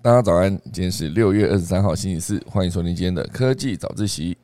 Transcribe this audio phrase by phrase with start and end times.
[0.00, 4.38] 大家早安，今天是六月二十三号星期四，欢迎收听今天的科技早自习。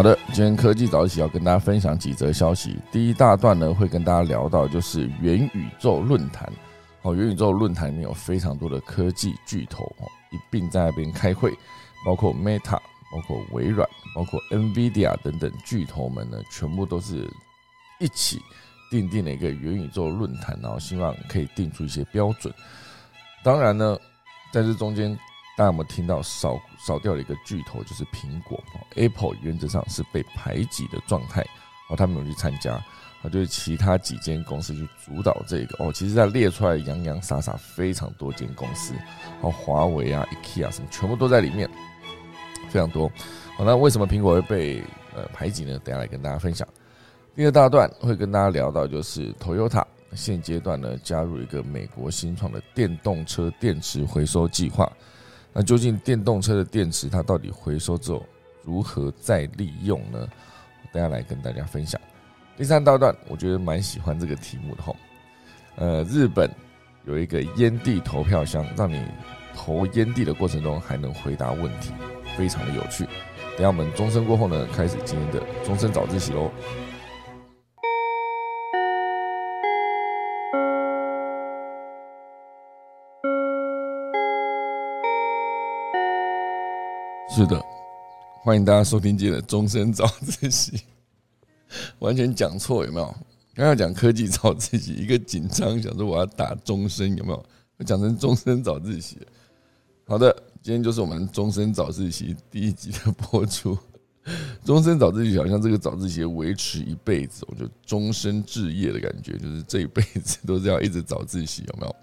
[0.00, 2.74] 好的，今天科技早起要跟大家分享几则消息。
[2.90, 6.50] 第一大段呢，会跟大家聊到就是元宇宙论坛。
[7.02, 11.52] 哦，元宇宙论坛里面有非常多的科技巨头哦，一并在那边开会，
[12.02, 12.78] 包括 Meta、
[13.12, 13.86] 包括微软、
[14.16, 17.30] 包括 NVIDIA 等等巨头们呢，全部都是
[17.98, 18.40] 一起
[18.90, 22.50] 定定了一个元宇宙论坛，然后希望可以定出一些标准。
[23.44, 23.98] 当然呢，
[24.50, 25.14] 在这中间。
[25.56, 28.58] 大家有没有听到少少掉了一个巨头，就是苹果
[28.94, 31.44] ，Apple 原则上是被排挤的状态，
[31.88, 38.94] 哦，他没有去参加，啊，就是其他几间公司去主导这个，哦，其实在列出来洋洋洒洒非常多间公司，
[39.42, 41.68] 哦，华为啊、IKEA 什么全部都在里面，
[42.70, 43.10] 非常多。
[43.56, 44.82] 好，那为什么苹果会被
[45.14, 45.78] 呃排挤呢？
[45.84, 46.66] 等下来跟大家分享。
[47.36, 49.84] 第二大段会跟大家聊到，就是 Toyota
[50.14, 54.90] 现阶段呢加入一个美国新创的电动车电池回收计划。
[55.52, 58.24] 那究竟电动车的电池它到底回收之后
[58.62, 60.28] 如何再利用呢？
[60.92, 62.00] 等下来跟大家分享。
[62.56, 64.92] 第三大段，我觉得蛮喜欢这个题目的哈。
[65.76, 66.50] 呃，日本
[67.06, 69.02] 有一个烟蒂投票箱，让你
[69.54, 71.92] 投烟蒂的过程中还能回答问题，
[72.36, 73.04] 非常的有趣。
[73.56, 76.50] 等下我们钟声过后呢，开始今天的钟声早自习喽。
[87.32, 87.64] 是的，
[88.42, 90.82] 欢迎大家收听今天的终身早自习。
[92.00, 93.14] 完全讲错有没有？
[93.54, 97.46] 刚要讲科技早自习，一个紧张想说我要打终身有没有？
[97.86, 99.16] 讲成终身早自习。
[100.08, 103.78] 好的，今天就是我们终身早自习第一集的播出。
[104.66, 111.96] 终身早自习好像这个早自习维持一辈子，我就终身置业的感觉，就是这一辈子都是要一直早自习有没有？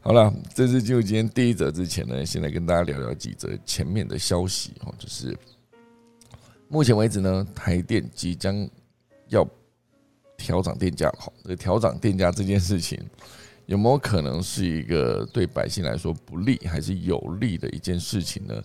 [0.00, 4.94] 好了，这次进入今天第一则之前呢，先来跟大家聊聊几则前面的消息哦。
[4.98, 5.36] 就是
[6.68, 8.66] 目前为止呢，台电即将
[9.28, 9.46] 要
[10.36, 12.98] 调涨电价，好，这调涨电价这件事情
[13.66, 18.62] 有没有可能是一个对百姓来说不利，还是有利的一件事情呢？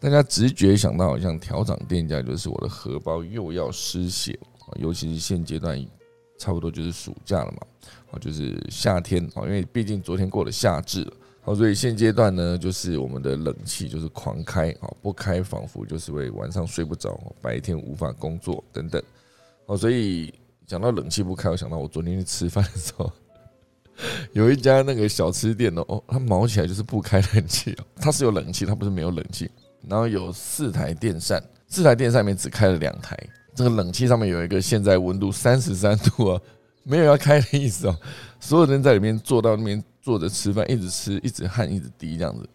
[0.00, 4.38] 大家直觉想到，好像调涨电价就是我的荷包又要失血，
[4.76, 5.82] 尤其是现阶段。
[6.38, 7.58] 差不多就是暑假了嘛，
[8.10, 11.12] 啊，就是夏天哦，因为毕竟昨天过了夏至了，
[11.42, 19.02] 好，所以现阶段呢，就是我们的冷气就是狂开，啊，不开仿佛就是会晚上睡不着，白天无法工作等等，
[19.66, 20.34] 哦，所以
[20.66, 23.12] 讲到冷气不开，我想到我昨天去吃饭的时候，
[24.32, 29.50] 有一家那个小吃店哦，它毛起来就是不开冷气哦，它是有冷气，它不是没有冷气，
[29.88, 33.16] 然后有四台电扇，四台电扇里面只开了两台。
[33.54, 36.40] 这个冷气上面有一个现在温度三十三度啊，
[36.82, 37.96] 没有要开的意思哦。
[38.40, 42.48] 所有人在里面坐到那边坐着吃饭，一直吃，一直汗，一直滴这样子。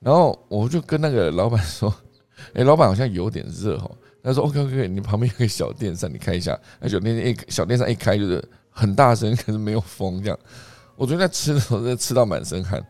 [0.00, 1.94] 然后我就跟那个老板说
[2.54, 3.90] ：“哎，老板好像有点热哦。”
[4.22, 10.38] 他说：“OK OK，你旁边有个小电扇，你开一下。”那小电扇一小电扇一开就是很大声， 可是没有风这样。
[10.96, 12.84] 我昨天在吃的时候，在吃到满身汗，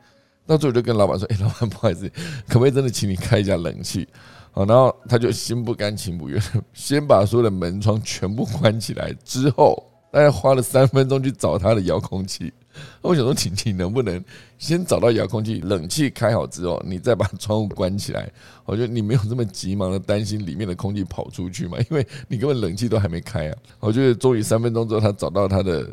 [0.46, 2.08] 到最后就跟老板说：“哎，老板不好意思，
[2.48, 4.08] 可不可以真的请你开一下冷气？”
[4.54, 6.40] 好，然后他就心不甘情不愿，
[6.74, 9.82] 先把所有的门窗全部关起来，之后
[10.12, 12.52] 大概花了三分钟去找他的遥控器。
[13.00, 14.22] 我想说，婷婷能不能
[14.58, 18.30] 先找到遥控器，冷气开好之后，你再把窗户关起来？
[18.64, 23.56] 我觉得你没有这么急忙的担心里面的空气跑出去嘛，因为你根本冷气都还没开啊。
[23.80, 25.88] 我觉得终于三分钟之后，他找到他的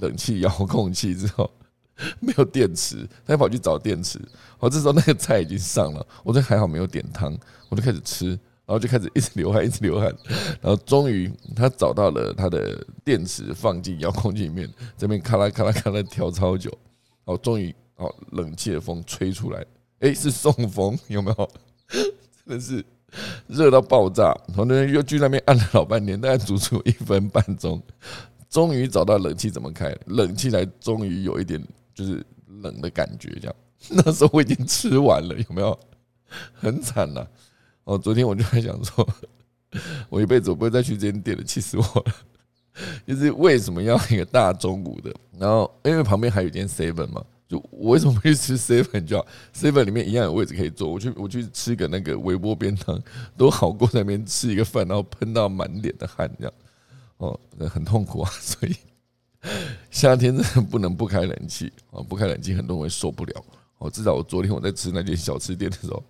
[0.00, 1.50] 冷气遥控器之后。
[2.18, 4.20] 没有电池，他跑去找电池。
[4.58, 7.32] 我这时候那个菜已经上了，我这还好没有点汤，
[7.74, 10.14] 我就开始吃，然后就开始一直流汗， 一直流汗。
[10.60, 16.70] 然后终于他找到了他的电池，放进遥控器里面，这边咔啦咔啦咔啦跳超久。
[17.24, 19.64] 哦，终于哦，冷气的风吹出来，
[20.00, 21.50] 哎，是送风，有没有？
[22.46, 22.84] 真的是
[23.48, 24.32] 热到爆炸。
[24.54, 27.82] 同学又去那边按了老半天，大概足足一分半钟，
[28.48, 31.60] 终于找到冷气怎么开，冷气来终于有一点。
[31.94, 32.20] 就是
[32.60, 33.54] 冷的感觉，这样。
[34.04, 35.78] 那时候我已经吃完了，有没有？
[36.52, 37.24] 很惨呐！
[37.84, 39.06] 哦，昨天我就在想说，
[40.08, 42.14] 我一辈子我不会再去这间店了，气死我了。
[43.06, 45.14] 就是为什么要一个大中午的？
[45.38, 53.00] 然后因为旁边还有一间 seven 嘛，就我为什么不去吃 seven 就好？seven 里面一样有位置可以坐，我去我去吃个那个微波便当，
[53.36, 56.52] 都好过在那边吃一个饭，然后喷到满脸的汗这样。
[57.18, 57.38] 哦，
[57.70, 58.74] 很痛苦啊，所以
[59.88, 63.44] 夏天真的不能不开冷气啊，不开冷气很多人会受不了。
[63.78, 66.02] 哦，至少我昨天我在吃那间小吃店的时候，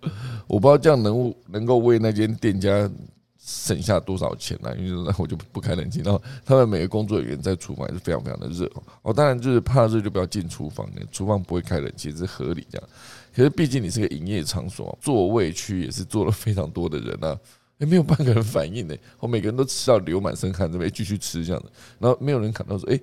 [0.47, 2.89] 我不知道这样能能够为那间店家
[3.37, 4.75] 省下多少钱呢？
[4.77, 8.69] 因为我就不开冷气，然后他们每个工作人员在厨房也是非常非常的热
[9.01, 9.13] 哦。
[9.13, 12.89] 当然就是怕热就不要进厨房，厨房不会开冷气是合理这样。
[13.35, 17.37] 可是毕竟你是个营业场所，座位区也是坐了非常多的人啊。
[17.77, 21.69] 也没有半个人反应呢，我每个人都吃到流满身汗，准备继续吃这样子，
[21.99, 22.97] 然后没有人感到说，哎，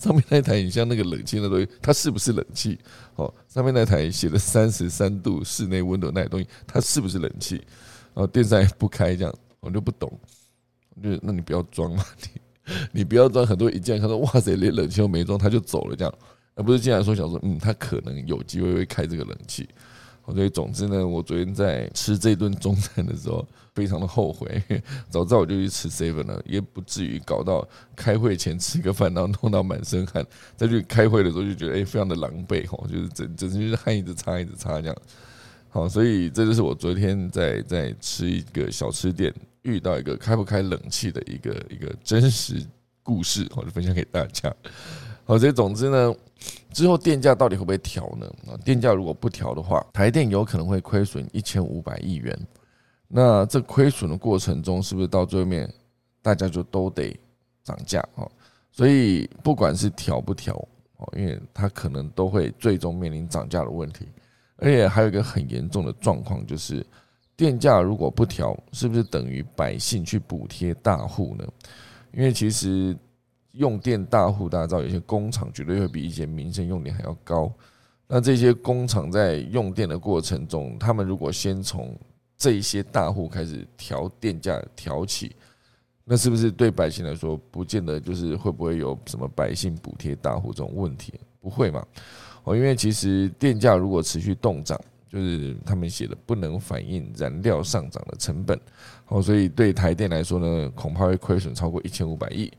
[0.00, 2.78] 上面那台影像那个冷气的东西，它是不是冷气？
[3.16, 7.56] 哦，上面那台写的三十三度室内温度那东西，它是不是冷气？
[8.14, 10.10] 然后电扇也不开这样，我就不懂，
[11.02, 12.02] 就那你不要装嘛，
[12.64, 16.14] 你你不要装，很多一进来看到，哇塞，连冷气都没装，他就走了这样，
[16.54, 19.68] 而不是进来说想说，嗯，他可能有机会会开这个冷气。
[20.34, 24.62] 所以总之呢，我昨天在吃这顿中餐的时候，非常的后悔。
[25.08, 27.66] 早知道我就去吃 seven 了，也不至于搞到
[27.96, 30.24] 开会前吃个饭，然后弄到满身汗，
[30.56, 34.96] 再去开会的时候就觉得哎，非常的狼狈吼，就是整整就是汗一直擦一直擦这样。
[35.68, 42.64] 好，所以这就是我昨天在在吃一个小吃店遇到一个开不开冷气的一个一个真实
[43.02, 44.52] 故事，我就分享给大家。
[45.24, 46.14] 好，所以总之呢。
[46.72, 48.26] 之后电价到底会不会调呢？
[48.46, 52.38] 啊，电价如果不调的话，台电有可能会亏损一千五百亿元。
[53.08, 55.68] 那这亏损的过程中，是不是到最后面
[56.22, 57.18] 大家就都得
[57.64, 58.22] 涨价啊？
[58.70, 60.54] 所以不管是调不调
[60.98, 64.08] 哦，因为它可能都会最终面临涨价的问题。
[64.56, 66.86] 而且还有一个很严重的状况，就是
[67.36, 71.44] 电价如果不调，是不是等于百姓去补贴大户呢？
[72.12, 72.96] 因为其实。
[73.52, 77.52] 用电大户，大家知道有些工厂绝对会比一些民生用电还要高。
[78.06, 81.96] 那这些工厂在用电的过程中，他们如果先从
[82.36, 85.34] 这些大户开始调电价调起，
[86.04, 91.14] 那是不是对百姓来说，不见得就是会不会有什么百姓补贴大户这种问题？
[91.40, 91.86] 不会嘛？
[92.42, 94.76] 哦，因为其实电价如果持续动涨，
[95.08, 98.58] 就是他们写的不能反映燃料上涨的成本。
[99.08, 102.50] 哦，所以对台电来说呢，恐怕会亏损超过一千五百亿。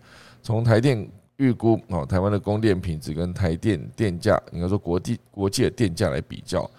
[0.44, 6.70] 从台电预估哦，台湾的供电品质跟台电电价，应该说国际国际的电价来比较，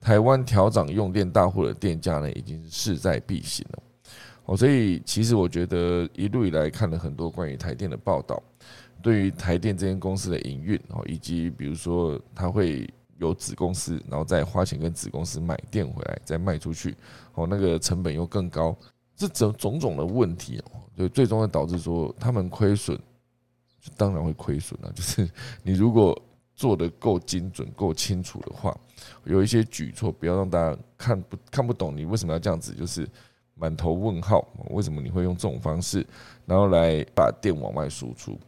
[0.00, 3.82] 台湾调涨用电大户的电价呢，已经势在必行了。
[4.46, 8.42] 哦，所以其实我觉得一路以来看了很多关于台电的报道，
[9.02, 12.86] 对于台电这间公司的营运哦，以及比如说它会
[13.16, 16.94] 有子公司，然后再花钱跟子公司买电回来，再卖出去，
[17.34, 18.76] 哦，那个成本又更高。
[19.16, 20.60] 这种种种的问题，
[20.96, 22.98] 所以最终会导致说他们亏损，
[23.96, 24.92] 当然会亏损了。
[24.94, 25.28] 就是
[25.62, 26.16] 你如果
[26.54, 28.76] 做的够精准、够清楚的话，
[29.24, 33.08] 有一些举措，不要让大家看不看不懂你为什么要这样子，就是
[33.54, 36.06] 满头问号，为什么你会用这种方式，
[36.46, 38.38] 然后来把电往外输出？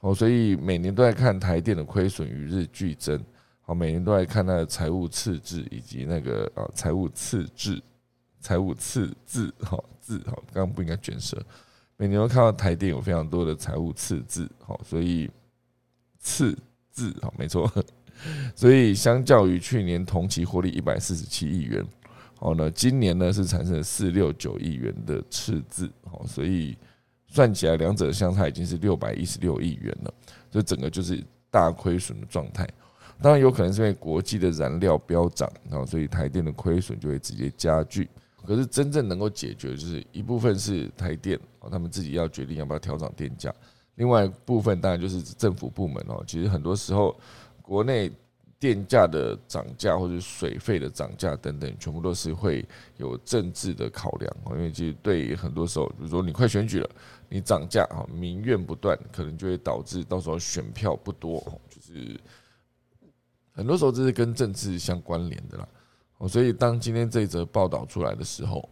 [0.00, 3.22] 哦，所以每年都在看台电的亏损与日俱增，
[3.62, 7.82] 好，每年都在看它的财务赤字以及那个啊财务赤字。
[8.40, 11.42] 财务赤字，哈字，哈，刚刚不应该卷舌。
[11.96, 15.30] 每年都看到台电有非常多的财务赤字，好，所以
[16.20, 16.56] 赤
[16.90, 17.70] 字，好，没错。
[18.54, 21.84] 所以相较于去年同期获利一百四十七亿元，
[22.38, 26.76] 好呢，今年呢是产生了四六九亿元的赤字，好，所以
[27.26, 30.14] 算起来两者相差已经是六百一十六亿元了，
[30.50, 32.66] 所以整个就是大亏损的状态。
[33.20, 38.08] 当然有可能是因为国际的燃料飙涨，然后所以台电的亏损就会直接加剧。
[38.46, 41.38] 可是真正能够解决，就是一部分是台电，
[41.70, 43.50] 他们自己要决定要不要调整电价；
[43.96, 46.22] 另外一部分当然就是政府部门哦。
[46.26, 47.16] 其实很多时候，
[47.62, 48.10] 国内
[48.58, 52.66] 电价的涨价或者水费的涨价等等，全部都是会
[52.96, 54.56] 有政治的考量哦。
[54.56, 56.90] 因为其实对于很多时候，比如说你快选举了，
[57.28, 61.40] 你涨价啊，民怨不断，可能就会导致到时候选票不多。
[61.68, 62.18] 就是
[63.52, 65.68] 很多时候这是跟政治相关联的啦。
[66.26, 68.66] 所以，当今天这一则报道出来的时候，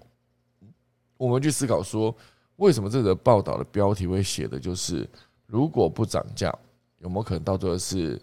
[1.19, 2.17] 我们去思考说，
[2.63, 5.09] 为什么这则报道的标题会写的就是
[5.47, 6.57] “如果不涨价，
[7.01, 8.21] 有没有可能到最后是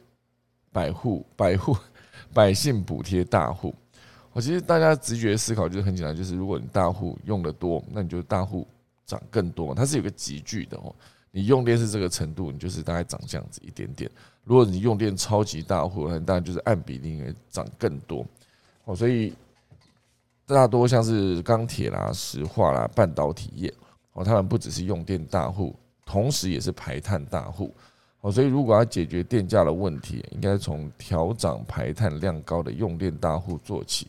[0.71, 1.75] 百户、百户、
[2.33, 3.75] 百姓补贴大户？”
[4.31, 8.65] 我其实大家直觉思考就是很简单，就是如果你大户用的多，那你就大户
[9.05, 9.75] 涨更多。
[9.75, 10.95] 它是有个集聚的哦，
[11.31, 14.09] 你用电是这个程度，你就是大概涨这样子一点点。
[14.45, 18.25] 如果你用电超级大户，那当然就是按比例涨更多。
[18.85, 19.33] 哦，所以
[20.45, 23.73] 大多像是钢铁啦、石化啦、半导体业，
[24.13, 25.75] 哦，他们不只是用电大户，
[26.05, 27.73] 同时也是排碳大户。
[28.21, 34.07] 哦，所以如果要解决电价的问题，应该从调涨排碳量高的用电大户做起，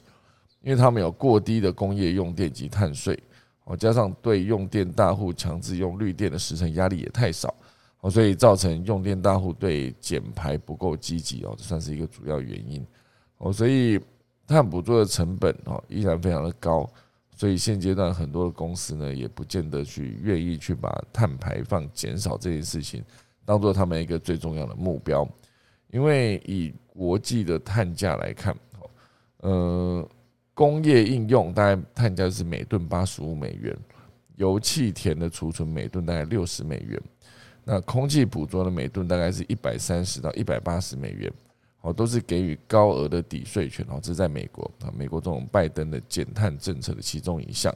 [0.63, 3.19] 因为他们有过低的工业用电及碳税。
[3.65, 7.55] 哦，加上对用电大户强制用绿电的时程压力也太少，
[8.01, 12.85] 哦，所以造成用电大户对减排不够积极哦，这算是一个主要原因
[13.39, 14.01] 哦，所以
[14.45, 16.89] 碳捕捉的成本哦依然非常的高，
[17.41, 23.03] 所以现阶段很多的公司呢也不见得去愿意去把碳排放减少这件事情
[23.47, 25.27] 当做他们一个最重要的目标，
[25.91, 28.55] 因为以国际的碳价来看，
[29.39, 30.07] 呃。
[30.53, 33.75] 工业应用大概碳价是每吨八十五美元，
[34.37, 37.01] 油气田的储存每吨大概六十美元，
[37.65, 41.33] 那空气捕捉的每吨大概是一百三十到一百八十美元，
[41.83, 47.75] 哦，都是给予高额的抵税权哦，这是在美国啊，美国这种拜登的减碳政策的其中一项。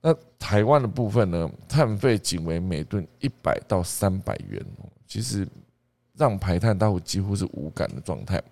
[0.00, 4.62] 那台湾的部分呢，碳费仅为每吨一百到三百元，
[5.06, 5.48] 其实
[6.14, 8.42] 让排碳大户几乎是无感的状态。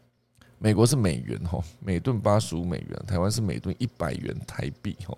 [0.58, 5.14] 美国是美元哈，每吨八十五美元，台湾是每吨一百元台币哈，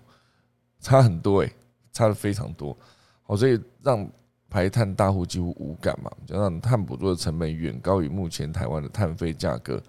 [0.81, 1.53] 差很多诶，
[1.93, 2.75] 差的非常多。
[3.21, 4.05] 好，所以让
[4.55, 9.83] 排碳大户几乎无感嘛，加上碳捕捉的成本远高于目前台湾的碳费价格，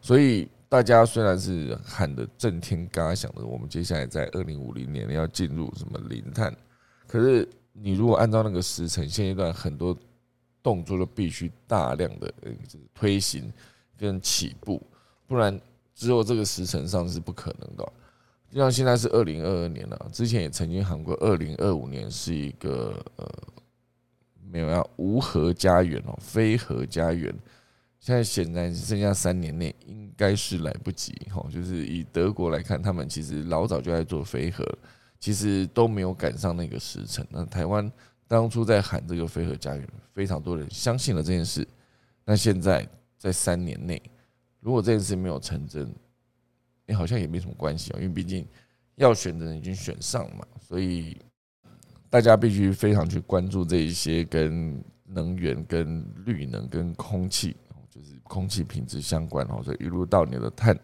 [0.00, 6.56] 所以大家虽然是喊的震天嘎响的，我们接下来在二零五零年要进入什么零碳，
[7.08, 9.96] 可是你如果按照那个时程，现阶段很多
[10.62, 12.32] 动作都必须大量的
[12.94, 13.52] 推行
[13.98, 14.80] 跟起步。
[15.26, 15.60] 不然，
[15.96, 17.92] 只有这个时辰上是不可能的。
[18.52, 23.26] 就像现在是二零二二年了，之前也曾经喊过，二零二五年是一个呃
[24.52, 27.34] 没有要无核家园哦，非核家园。
[27.98, 31.42] 现在显然剩下三年内应该是来不及哈。
[31.50, 34.66] 就是以德国来看，他们其实老早就在做非核，
[35.18, 37.26] 其实都没有赶上那个时辰。
[37.30, 37.90] 那台湾
[38.28, 41.66] 当初在喊这个非核家园，非常多人相信了这件事。
[42.24, 44.00] 那现在在三年内。
[44.60, 45.92] 如果这件事没有成真，
[46.86, 48.46] 你好像也没什么关系啊，因为毕竟
[48.94, 51.16] 要选的人已经选上嘛，所以
[52.12, 57.56] 大家必须非常去关注这一些跟能源、跟绿能、跟空气，
[57.88, 59.62] 就是空气品质相关哦。
[59.64, 60.78] 所以一路到你的碳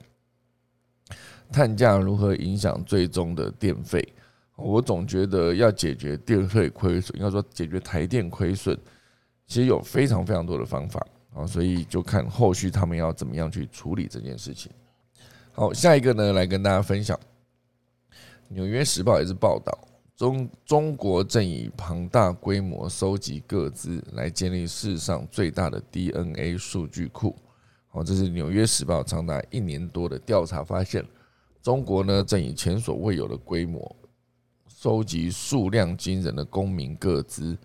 [1.52, 4.02] 碳价如何影响最终的电费，
[4.56, 8.74] 我总觉得要解决电费亏损，应该说解决台电亏损，
[9.46, 11.06] 其实有非常非常多的方法。
[11.34, 14.72] 啊，所以就看后续他们要怎么样去处理这件事情。
[15.52, 17.14] 好，下一个呢，来跟大家分享，
[18.48, 19.78] 《纽约时报》也是报道，
[20.18, 27.36] 中中国正以庞大规模收集各资，来建立世上最大的 DNA 数据库。
[27.92, 31.06] 哦，这是《纽约时报》长达一年多的调查发现，
[31.62, 33.94] 中国呢正以前所未有的规模
[34.66, 37.56] 收集数量惊人的公民个资。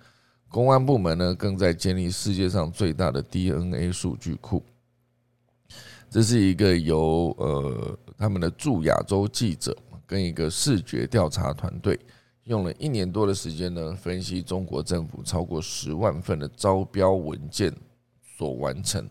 [0.48, 4.64] 公安部门呢，更在建立世界上最大的 DNA 数据库。
[6.08, 12.00] 这是一个由呃他们的驻亚洲记者跟一个视觉调查团队
[12.46, 17.74] 用了一年多的时间呢，分析中国政府超过十万份的招标文件
[18.38, 19.08] 所完成。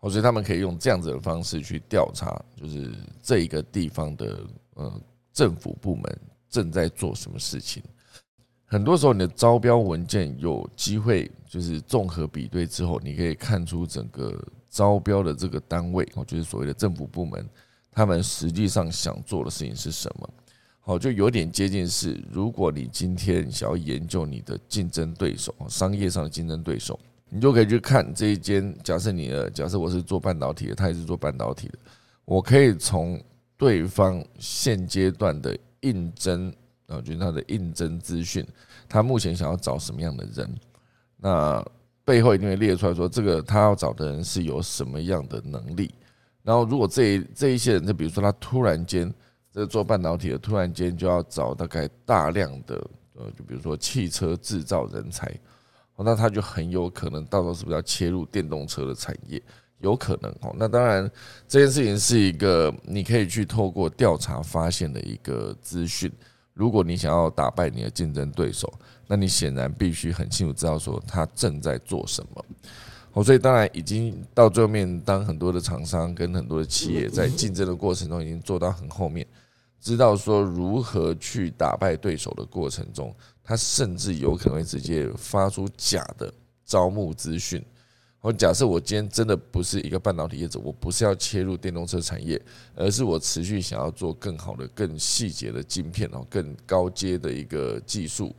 [0.00, 2.90] 哦，所以他们可以用这样子的方式去调查，就是
[3.22, 4.40] 这一个地方的
[4.74, 5.00] 呃
[5.32, 6.20] 政府部门
[6.50, 7.80] 正在做什么事情。
[8.64, 14.36] 很多时候，你的招标文件有机会就是综合比对之后，你可以看出整个
[14.68, 17.48] 招标的这个单位，哦，就是所谓的政府部门，
[17.92, 20.28] 他们实际上想做的事情是什么。
[20.84, 26.98] 好，就有点接近是，如果你今天想要研究你的竞争对手，商业上的竞争对手，
[27.28, 28.76] 你就可以去看这一间。
[28.82, 31.78] 假设你的，假设我是做半导体的，他也是做半导体的，
[32.24, 33.22] 我可以从
[33.56, 36.52] 对方现阶段的应征。
[36.88, 38.44] 啊，就是他的应征资讯，
[38.86, 40.54] 他目前想要找什么样的人？
[41.16, 41.64] 那
[42.04, 45.94] 背后一定会列出来说，这个他要找的人是有什么样的能力。
[46.42, 49.10] 然后，如果这这一些人，就比如说他突然间
[49.52, 52.74] 这个做半导体的，突然间就要找大概大量的
[53.14, 55.30] 呃，就比如说汽车制造人才，
[55.98, 59.40] 那他就很有可能到时候是不是要切入电动车的产业？
[59.80, 60.54] 有可能哦。
[60.56, 61.10] 那当然，
[61.46, 66.10] 这件事情是一个你可以去透过调查发现的一个资讯。
[66.54, 68.72] 如果你想要打败你的竞争对手，
[69.06, 72.44] 那你显然必须很清楚知道说他正在做什么。
[73.12, 79.26] 哦，所以当然已经到最后面，当很多的厂商跟很多的企业在竞争的过程中已经做到很后面，
[79.82, 83.12] 知道说如何去打败对手的过程中，
[83.42, 86.32] 他甚至有可能会直接发出假的
[86.64, 87.60] 招募资讯。
[88.20, 92.40] 我假设我今天真的不是一个半导体业者，我不是要切入电动车产业，
[92.76, 98.32] 而是我持续想要做更好的、更细节的晶片哦，更高阶的一个技术。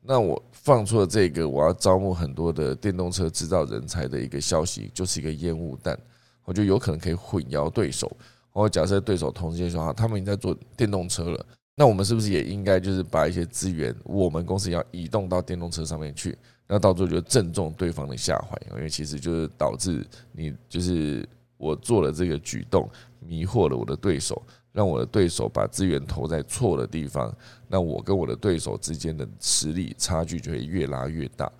[0.00, 5.98] 那我放出了这个我要招募很多的电动车制造人才的一个消息，就是一个烟雾弹，
[6.44, 8.16] 我觉得有可能可以混淆对手。
[8.62, 16.36] 我假设对手同时间说啊，他们已经在做电动车了，那我们是不是也应该就是把一些资源，我们公司要移动到电动车上面去？
[16.66, 22.88] 那到最后就正中对方的下怀，因为其实就是导致你就是我做了这个举动，
[23.20, 27.32] 迷惑了我的对手，让我的对手把资源投在错的地方，
[27.68, 31.52] 那我跟我的对手之间的实力差距就会越拉越大。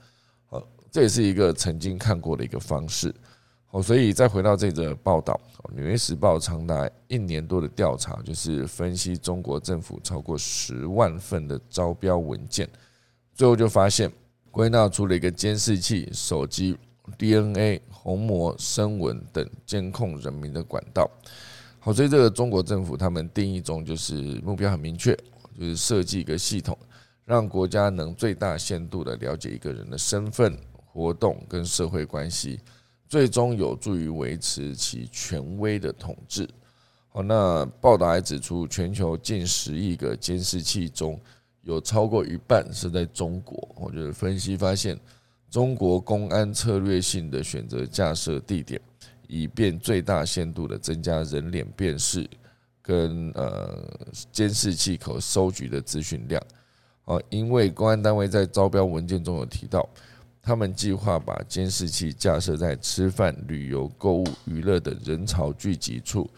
[0.47, 3.15] 好，这也是一个曾经看过的一个方式。
[3.67, 5.39] 好，所以再回到这则报道，
[5.75, 12.69] 《纽约时报》长达一年多的调查，就是分析中国政府超过十万份的招标文件，
[13.35, 14.11] 最后就发现。
[14.49, 16.79] 归纳出了一个监视器、手机、
[17.19, 21.11] DNA、虹膜、声纹等监控人民的管道。
[21.79, 25.15] 好，所以这个中国政府他们定义中就是目标很明确，
[25.59, 26.75] 就是设计一个系统，
[27.27, 30.57] 让国家能最大限度的了解一个人的身份、
[30.87, 32.59] 活动跟社会关系，
[33.09, 36.49] 最终有助于维持其权威的统治。
[37.09, 41.19] 好，那报道还指出，全球近十亿个监视器中。
[41.63, 44.97] 有超过一半是在中国，我觉得分析发现，
[45.51, 48.81] 中国公安策略性的选择架设地点，
[49.27, 52.25] 以便最大限度的增加人脸辨识
[52.81, 53.85] 跟呃
[54.31, 56.41] 监视器可收集的资讯量。
[57.07, 59.89] 哦，因为公安单位在招标文件中有提到，
[60.47, 66.31] 他们计划把监视器架设在吃饭、旅游、购物、娱乐等人潮聚集处。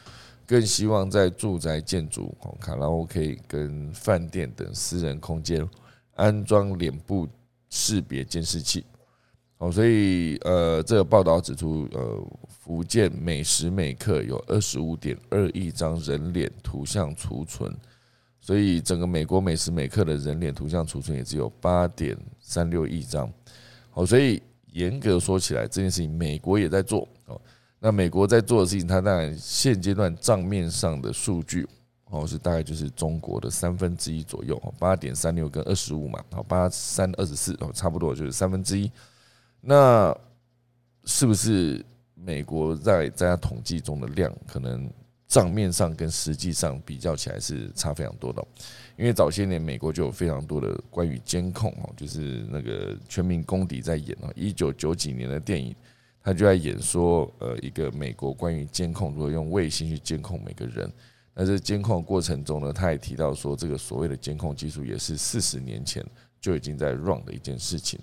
[0.46, 5.68] 更希望在住宅建筑、卡拉 OK 跟饭店等私人空间
[6.14, 7.28] 安装脸部
[7.68, 8.82] 识别监视器。
[9.58, 17.70] 哦，所以呃，这个报道指出，呃，福建每时每刻有二十五点二亿张人脸图像储存，
[18.40, 23.30] 所以整个美国每时每刻的人脸图像储存也只有八点三六亿张。
[23.98, 24.40] 哦，所以
[24.74, 27.40] 严格说起来，这件事情美国也在做哦。
[27.80, 31.66] 那美国在做的事情，它当然现阶段账面上的数据
[32.04, 38.88] 哦是大概就是中国的三分之一左右，八点三六跟二十五嘛，好八三二十四哦，差不多就是三分之一。
[39.60, 40.16] 那
[41.04, 44.88] 是不是美国在在它统计中的量，可能
[45.26, 48.46] 账面上跟实际上比较起来是差非常多的？
[48.98, 55.74] 因为早些年美国就有非常多的关于监控哦，就是那个全民公敌在演哦，一九九几年的电影。
[56.20, 60.90] 他就在演说，呃，一个美国关于监控，如果用卫星去监控每个人，
[61.32, 66.04] 那这监控过程中呢，他也提到说，这个所谓的监控技术也是四十年前
[66.40, 67.98] 就已经在 run 的一件事情。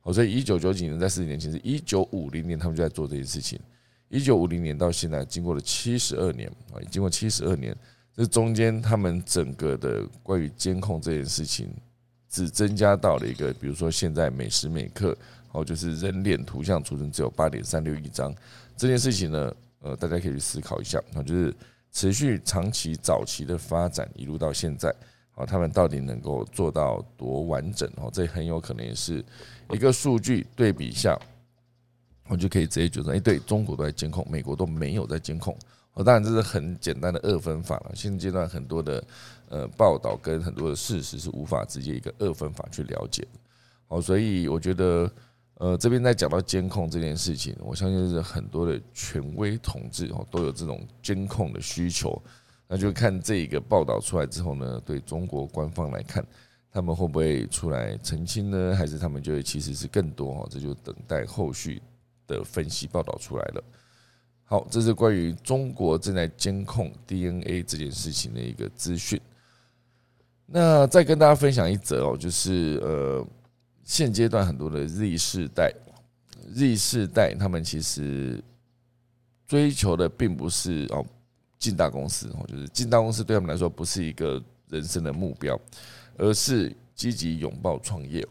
[0.00, 3.58] 好，所以一九九几年在四十年前，是一九五零年他们就在做这件事情。
[4.08, 7.74] 一九五零年到现在，经过了七十二年啊，经过七十二年，
[8.14, 11.68] 这中间他们整个的关于监控这件事情，
[12.28, 15.16] 只增加到了一个，比如说现在每时每刻。
[15.52, 18.32] 哦，就是人脸图像储存只有八点三六亿张，
[18.76, 20.96] 这件事情呢，呃，大家可以去思考一下。
[21.12, 21.52] 啊，就是
[21.90, 24.94] 持续长期早期的发展，一路到现在，
[25.32, 27.90] 好，他们到底能够做到多完整？
[27.96, 29.24] 哦，这很有可能是
[29.72, 31.18] 一个数据对比下，
[32.28, 35.58] 我就可以直接觉得，哎，对中国都在监控，美国都没有在监控。
[36.02, 37.92] 当然这是很简单的二分法了。
[37.94, 39.04] 现阶段很多的
[39.48, 43.38] 呃报道跟很多的事实是无法直接一个二分法去了解的。
[43.86, 45.10] 好，所以我觉得。
[45.60, 52.18] 呃，这边在讲到监控这件事情，我相信是很多的权威同志哦都有这种监控的需求，
[52.66, 56.26] 那就看这一个报道出来之后呢，对中国官方来看，
[56.72, 58.74] 他们会不会出来澄清呢？
[58.74, 60.48] 还是他们就会其实是更多哈？
[60.50, 61.82] 这就等待后续
[62.26, 63.62] 的分析报道出来了。
[64.50, 69.20] 好，这是关于中国正在监控 DNA 这件事情的一个资讯。
[70.44, 73.24] 那再跟大家分享一则哦，就是呃。
[73.82, 75.72] 现阶段很多的 Z 世代
[76.54, 78.40] ，Z 世代他们其实
[79.48, 81.04] 追求的并不是哦
[81.58, 85.58] 进大公司哦，就是进大公司对他们来说不是一个人生的目标，
[86.18, 88.24] 而是积极拥抱创业。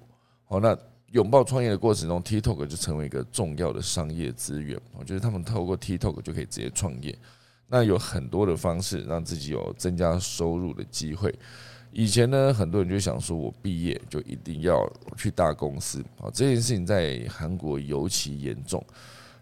[0.46, 0.78] 好，那
[1.12, 4.80] 拥抱创业的过程中，TikTok 就成为一个重要的商业资源。
[4.98, 7.18] 我觉得他们透过 TikTok 就可以直接创业，
[7.68, 11.34] 那有很多的方式让自己有增加收入的机会。
[11.92, 16.30] 以前呢，很多人就想说，我毕业就一定要去大公司啊。
[16.32, 18.84] 这件事情在韩国尤其严重。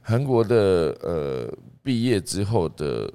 [0.01, 1.53] 韩国的呃，
[1.83, 3.11] 毕业之后的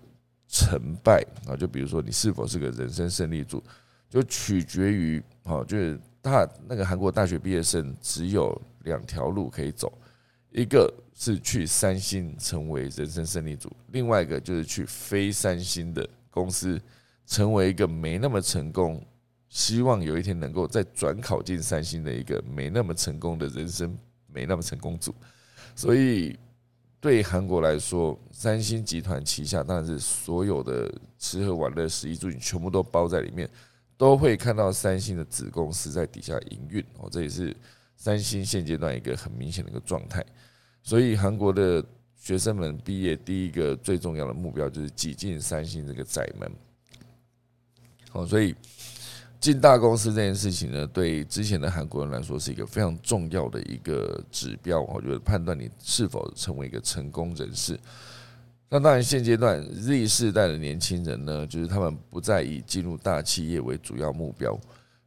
[0.47, 3.63] 成败啊，就比如说你是否是个人生胜利组，
[4.11, 9.93] 就取决于啊，就是大那个韩国大学毕业生只有两条路可以走，
[10.53, 16.81] 一个是去三星成为人生胜利组，另外一个就是去非三星的公司
[17.27, 19.05] 成为一个没那么成功。
[19.49, 23.95] 希望有一天能够再转考进三星的一个没那么成功的人生，
[24.33, 25.15] 没那么成功组。
[25.75, 26.39] 所以
[26.99, 33.47] 对韩国来说，三星集团旗下当然是所有的吃喝玩乐、食衣住行全部都包在里面。
[33.97, 37.57] 都会看到三星的子公司在底下营运哦，这也是
[37.97, 40.25] 三星现阶段一个很明显的一个状态。
[40.83, 41.85] 所以韩国的
[42.17, 46.51] 学生们毕业第一个最重要的目标就是挤进三星这个窄门。
[48.11, 48.55] 好，所以
[49.41, 54.81] 进大公司这件事情呢，对之前的韩国人来说是一个非常重要的一个指标。
[54.83, 57.79] 我觉得判断你是否成为一个成功人士。
[58.75, 64.59] 那当然，现阶段 Z 世代的年轻人呢，就是他们不再以进入大企业为主要目标，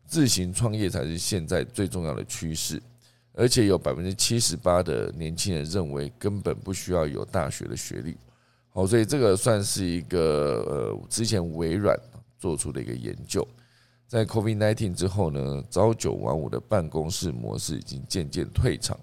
[0.05, 2.79] 自行创业才是现在最重要的趋势。
[3.33, 8.15] 而且有百分之七十八的年轻人认为根本不需要有大学的学历。
[8.69, 11.99] 好，所以这个算是一个呃，之前微软
[12.37, 13.45] 做出的一个研究，
[14.05, 18.95] 在 COVID-19 之后呢，朝九晚五的办公室模式已经渐渐退场。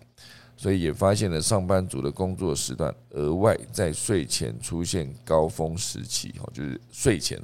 [0.63, 7.37] 所以也发现了上班族的工作时段额外在睡前出现高峰时期，哦，就是睡前。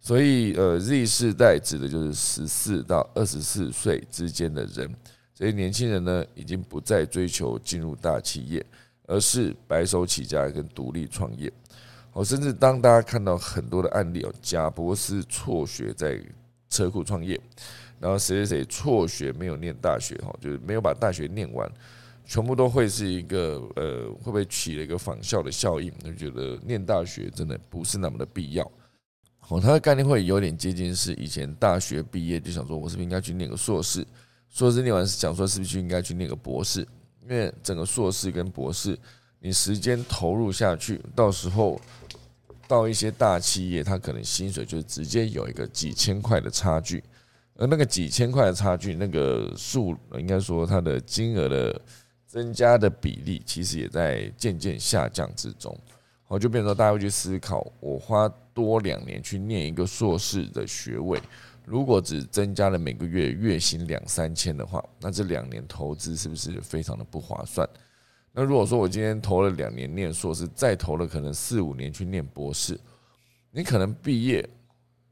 [0.00, 4.92] 所以呃，Z 世代指的就是十四到二十四岁之间的人。
[5.32, 8.66] 这些年轻人呢，已经不再追求进入大企业，
[9.06, 11.52] 而是白手起家跟独立创业。
[12.14, 16.20] 哦，甚至当大家看到很多的案例哦，贾博士辍学在
[16.68, 17.40] 车库创业，
[18.00, 21.70] 然后谁谁谁辍学没有念大学，哈，就是没有把大学念完。
[22.30, 25.92] 全部都会是一个呃，会不会起了一个仿效的效应？
[25.98, 28.64] 就觉得念大学真的不是那么的必要。
[29.48, 34.06] 哦，他的概念会有点接近是以前大学毕业就想说，我是不是应该去念个硕士？
[34.48, 36.86] 硕士念完是想说，是不是就应该去念个博士？
[37.22, 38.96] 因为整个硕士跟博士，
[39.40, 41.80] 你时间投入下去，到时候
[42.68, 47.02] 到一些大企业，他可能薪水就直接有一个几千块的差距，
[47.56, 51.82] 而那个几千块的差距，那个数应该说它的金额的。
[52.30, 55.76] 增加的比例其实也在渐渐下降之中，
[56.22, 61.20] 好，就变成大家会去思考，我花多两年去念一个硕士的学位，
[61.64, 67.68] 如果只增加了每个月月薪两三千的话，那这两年投资是不是非常的不划算？
[68.30, 72.78] 那如果说我今天投了两年念硕士，再投了可能四五年去念博士，
[73.50, 74.48] 你可能毕业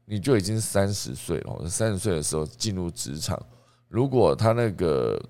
[0.05, 3.37] 你就已经三十岁了，三十岁的时候进入职场，
[3.89, 5.21] 如果他那个。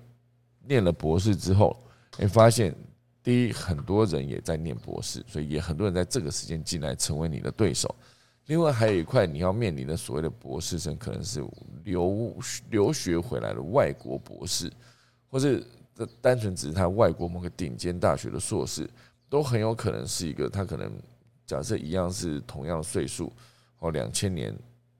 [0.66, 1.76] 念了博士之后，
[2.18, 2.74] 你发现
[3.22, 7.94] 第一，很多人也在念博士，所以也很多人在这个时间进来成为你的对手。
[8.46, 11.44] 另外还有一块你要面临的所谓的博士生，可能是
[11.84, 12.36] 留
[12.70, 14.72] 留学回来的外国博士，
[15.28, 15.64] 或是
[16.20, 18.88] 单纯只是他外国某个顶尖大学的硕士，
[19.28, 20.92] 都很有可能是一个他可能
[21.46, 23.32] 假设一样是同样的岁数，
[23.78, 24.56] 哦，两千年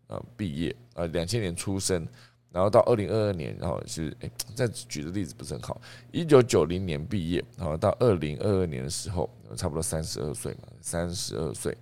[0.06, 2.06] 啊毕业啊，两千年出生。
[2.52, 5.80] 然后到二零二二年，然后是哎，再举的例子不是很好。
[6.10, 11.76] 一九九零年毕业，然后到二零二二年的时候，差不多三十二岁嘛，三十二岁。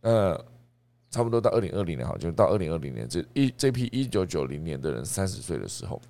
[0.00, 0.34] 那
[1.10, 6.00] 差不多到二零二零年，好，就到二零二零年这一这批一九九零年的人三十岁的时候，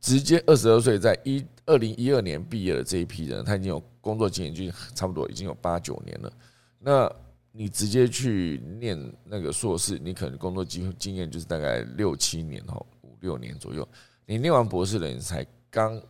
[0.00, 6.32] 直接二十二岁，在一二零一二年毕业的这一批人，他已经有工作经验，就差不多已经有八九年了。
[6.80, 7.10] 那
[7.52, 12.84] 你直接去念那个硕士，你可能工作经经验就是大概六七年哈。
[13.20, 13.86] 六年左右，
[14.26, 16.00] 你念完博士的人才刚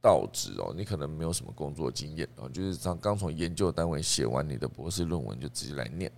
[0.00, 6.10] 到职哦，你可能没有什么工作经验哦，就是刚刚从研究单位写完你的博士论文就直接来念。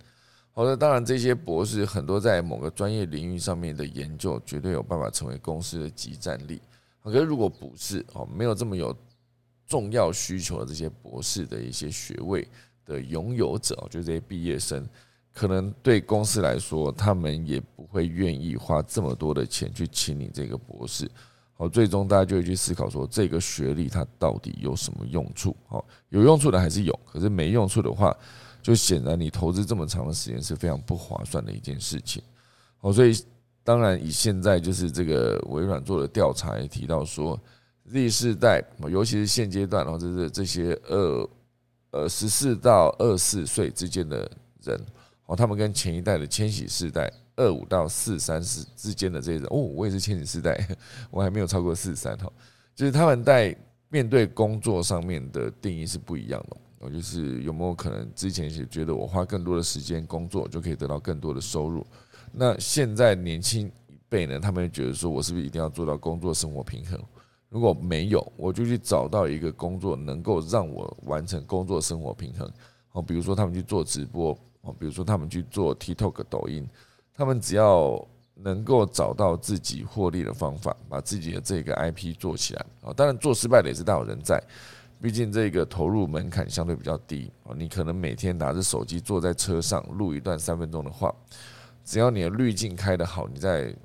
[0.53, 6.61] 好的，当然这些博士很多在某个专业领域上面的研究，绝对有办法成为公司的集战力。
[7.01, 8.95] 可是如果不是哦，没有这么有
[9.65, 12.47] 重要需求的这些博士的一些学位
[12.85, 14.87] 的拥有者，就这些毕业生。
[15.33, 21.09] 可能对公司来说，他们也不会愿意花这么多的钱去请你这个博士。
[21.53, 25.55] 好，最终大家就会去思考说，这个学历它到底有什么用处？
[25.67, 28.15] 好，有用处的还是有，可是没用处的话，
[28.61, 32.21] 就显然你投资这么长的时间是非常不划算的一件事情。
[32.79, 33.13] 好，所以
[33.63, 37.39] 当然以现在就是这个微软做的调查也提到说
[37.89, 41.29] ，Z 世代，尤其是现阶段，然后这是这些二
[41.91, 44.29] 呃十四到二四岁之间的
[44.63, 44.83] 人。
[45.31, 50.67] 哦，他们跟前一代的千禧世代二五到四三四之间的这些人，哦，我也是千禧世代，
[51.09, 52.29] 我还没有超过四三哈，
[52.75, 53.55] 就是他们在
[53.87, 56.57] 面对工作上面的定义是不一样的。
[56.79, 61.87] 我就是有没有可能之前是觉得我花更多的时间工作就可以得到更多的收入，
[62.33, 66.99] 那现在年轻一辈呢，他们觉得说我是不是一定要做到工作生活平衡？
[67.47, 72.51] 如果没有，我就去找到一个工作能够让我完成工作生活平衡。
[72.91, 74.37] 哦，比如说他们去做直播。
[74.61, 76.67] 哦，比如说他们去做 TikTok、抖音，
[77.13, 82.93] 他们只要能够找到自己获利的方法，把自己的这个 IP 做起来啊。
[82.93, 84.41] 当然做失败的也是大有人在，
[85.01, 87.53] 毕竟这个投入门槛相对比较低啊。
[87.55, 91.13] 你可能每天拿着手机坐在车上录一段三分钟的话，
[91.83, 93.75] 只要你的滤镜开得好，你在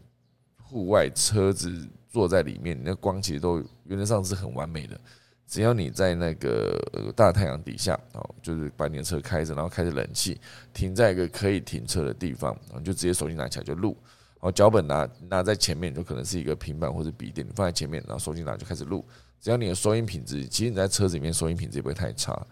[0.63, 5.01] 户外车子坐在里面，你那光其实都原则上是很完美的。
[5.47, 6.77] 只要你在那个
[7.15, 10.41] 大太阳底下哦，就是把你的车开着，然后开着冷气，
[10.73, 13.97] 停在一个可以停车的地方，然后就直接手机拿起来就录。
[14.39, 19.05] 然后，脚本拿拿在前面，就可能是一个平板或者笔电，你放在前面，然后手机拿就开始录。
[19.41, 22.47] 只要你的收音品质，其实你在车子里面收音品质也不会太差，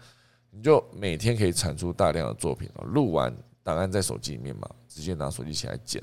[0.49, 2.85] 你就每天可以产出大量的作品哦。
[2.85, 6.01] 录完档案在手机里面嘛，直接拿手机起来剪，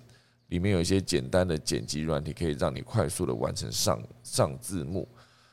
[0.48, 5.08] 里面有一些简单的剪辑软体，可以让你快速的完成上上字幕。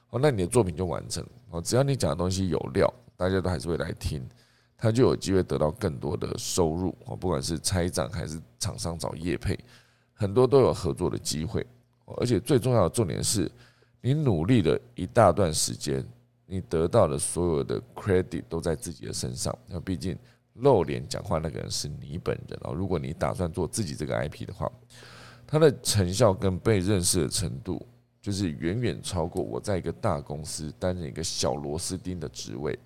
[0.09, 1.61] 哦，那你的作品就完成哦。
[1.61, 4.27] 只要你讲的东西有料，大家都还是会来听，
[4.75, 7.15] 他就有机会得到更多的收入哦。
[7.15, 9.57] 不管是拆账还是厂商找业配，
[10.13, 11.65] 很多都有合作的机会。
[12.17, 13.51] 而且最重要的重点是，
[14.01, 16.03] 你努力了一大段时间，
[16.47, 19.55] 你得到的所有的 credit 都在自己的身上。
[19.67, 20.17] 那毕竟
[20.55, 22.73] 露脸讲话那个人是你本人哦。
[22.73, 24.67] 如果你打算做自己这个 IP 的话，
[25.45, 27.85] 它的成效跟被认识的程度。
[28.21, 32.77] 就是远远超过我在一个大公司担任一个小螺丝钉的职位。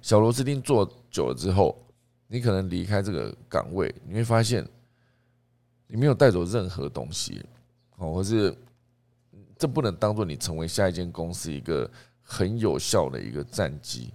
[0.00, 1.76] 小螺丝钉做久了之后，
[2.26, 4.66] 你可能离开这个岗位，你会发现
[5.86, 7.44] 你没有带走任何东西，
[7.96, 8.56] 哦，或是
[9.56, 11.88] 这不能当做你成为下一间公司一个
[12.20, 14.12] 很有效的一个战绩。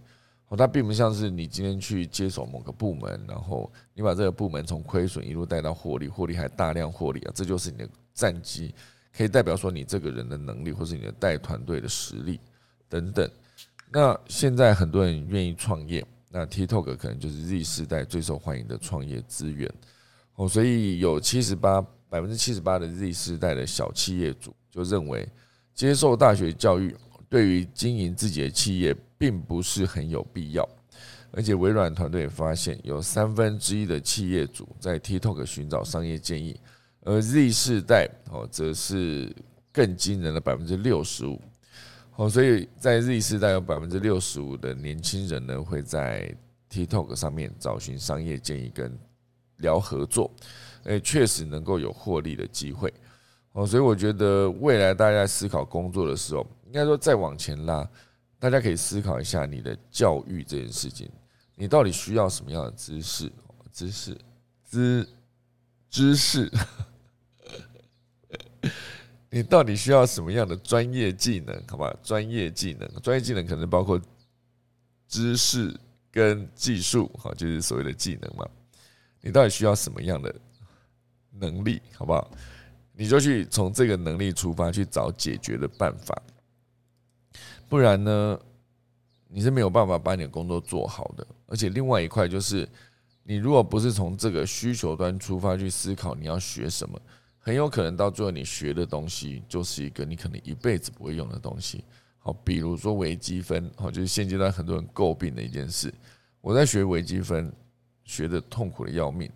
[0.50, 8.74] 哦，它并不像是你今天去接手某个部门，然后你把这个部门从亏损一路带到获利，获利还大量获利啊，这就是你的战绩。
[9.18, 12.40] 可以代表说你这个人的能力，或是你的带团队的实力
[12.88, 13.28] 等等。
[13.92, 19.68] 那现在很多人愿意创业，那 TikTok 可能就是 Z 世代最受欢迎的创业资源
[20.36, 20.48] 哦。
[20.48, 25.28] 所以有七十八百分之七十八的 Z 世代的小企业主就认为，
[25.74, 26.96] 接受大学教育
[27.28, 30.70] 对于经营自己的企业并不是很有必要。
[31.32, 36.60] 而且微软团队也发现，有三分之一的企业主在 TikTok 寻找商业建议。
[37.08, 39.34] 而 Z 世代哦，则是
[39.72, 41.42] 更惊人的百分之六十五
[42.18, 46.36] 哦，所以在 Z 世代有百分之六十五的年轻人呢，会在
[46.70, 48.92] TikTok 上面找寻商业建议跟
[49.60, 50.30] 聊合作，
[50.84, 52.94] 诶，确实能够有获利的机会
[53.54, 57.90] 哦，所以我觉得未来大家在思考工作的时候，应该说再往前拉，
[58.38, 61.10] 大家可以思考一下你的教育这件事情，
[61.56, 63.32] 你到底需要什么样的知识？
[63.72, 64.18] 知识，
[64.70, 65.08] 知
[65.90, 66.52] 知识。
[69.30, 71.64] 你到底需要什么样的专业技能？
[71.68, 74.00] 好吧，专业技能，专业技能可能包括
[75.08, 75.78] 知识
[76.12, 78.48] 跟技术，好，就是所谓的技能嘛。
[79.20, 80.34] 你到底需要什么样的
[81.32, 81.82] 能力？
[81.94, 82.32] 好不好？
[82.94, 86.20] 你就去从这个能力出发去找解决的办法，
[87.70, 88.40] 不然呢，
[89.28, 91.28] 你是没有办法把你的工作做好的。
[91.46, 92.68] 而且另外一块就是，
[93.24, 97.00] 你如果不是从这个需求端出发去思考你要学什么。
[97.48, 101.82] 很有可能到最后，你学的东西就是一个你可能一辈子不会用的东西。
[102.20, 105.94] 好，比如说微积分，好，就是现阶段很多人诟病的一件事。
[106.42, 107.50] 我在学微积分，
[108.04, 109.32] 学的痛苦的要命，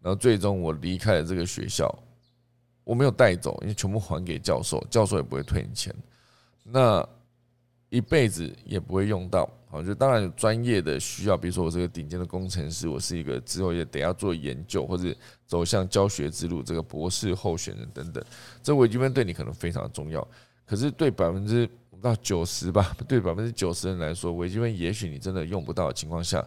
[0.00, 1.94] 然后最终我离开了这个学校，
[2.82, 5.94] 我没有带走，因为全部还给教授，教授也不会退你钱。
[6.62, 7.06] 那
[7.90, 9.46] 一辈子也不会用到。
[9.68, 15.14] 好，就当然有专业的需要，比如说我是个顶尖的工程师，我是一个之后也得要做研究或者
[15.50, 18.24] 走向教学之路，这个博士候选人等等，
[18.62, 20.24] 这微积分对你可能非常重要。
[20.64, 26.46] 可是对百分之不到九十吧， 对百分之九十人来说，微积分也许你真的用不到的情况下，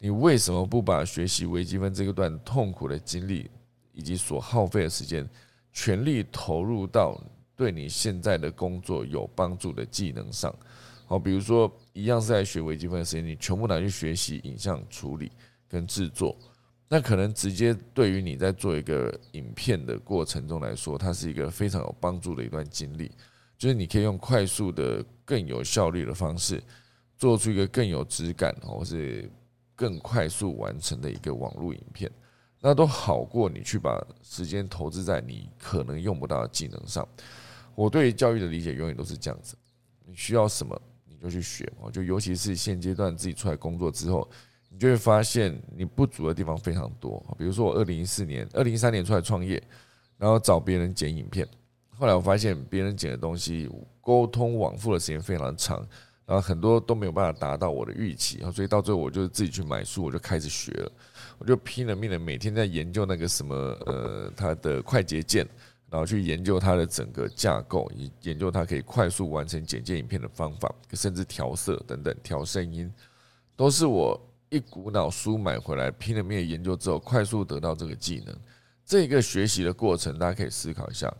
[0.00, 3.48] 你为什么不把学习微积分这个段痛苦的经历
[3.92, 5.24] 以及所耗费的时间，
[5.72, 7.16] 全力投入到
[7.54, 10.52] 对你现在的工作有帮助的技能上？
[11.06, 15.30] 好，比如说一样是在学微积分的时间，你全部拿去学习影像处理
[15.68, 16.36] 跟制作，
[16.92, 23.12] 那可能直接对于你在做一个影片的过程中来说，它是一个非常有帮助的一段经历。
[23.56, 26.60] 就是你可以用快速的、更有效率的方式，
[27.16, 29.30] 做出一个更有质感，或是
[29.76, 32.10] 更快速完成的一个网络影片，
[32.58, 37.06] 那都好过你去把时间投资在你可能用不到的技能上。
[37.76, 39.54] 我对教育的理解永远都是这样子：
[40.04, 40.76] 你需要什么
[41.06, 41.16] 你？
[41.18, 44.28] 就去学嘛，就尤其是现阶段自己出来工作之后，
[44.80, 47.22] 就会发现你不足的地方非常多。
[47.36, 49.62] 比如说我二零一四年、二零一三年出来创业，
[50.16, 51.46] 然后找别人剪影片，
[51.90, 55.86] 后来我发现别人剪的东西沟通往复的时间非常长，
[56.24, 60.92] 然后很多都没有办法达到我的预期，所以到最后我就自己去买书，我就开始学了，
[61.38, 63.54] 我就拼了命的每天在研究那个什么
[63.86, 65.46] 呃它的快捷键。
[65.92, 72.88] 然后去研究它的整个架构，以研究它可以快速完成剪接影片的方法，甚至调色等等，调声音，
[73.56, 74.16] 都是我
[74.50, 78.36] 一股脑书买回来拼了命研究之后，快速得到这个技能。
[78.84, 81.12] 这个学习的过程，大家可以思考一下，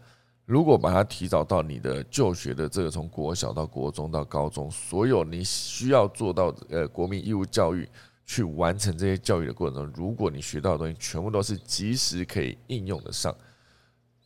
[0.45, 7.89] 如果把它提早到你的就学的这个从国小到国中到高中，所有你需要做到呃国民义务教育
[8.27, 13.33] 去完成这些教育的过程中，如果你学到的东西全部都是及时可以应用得上。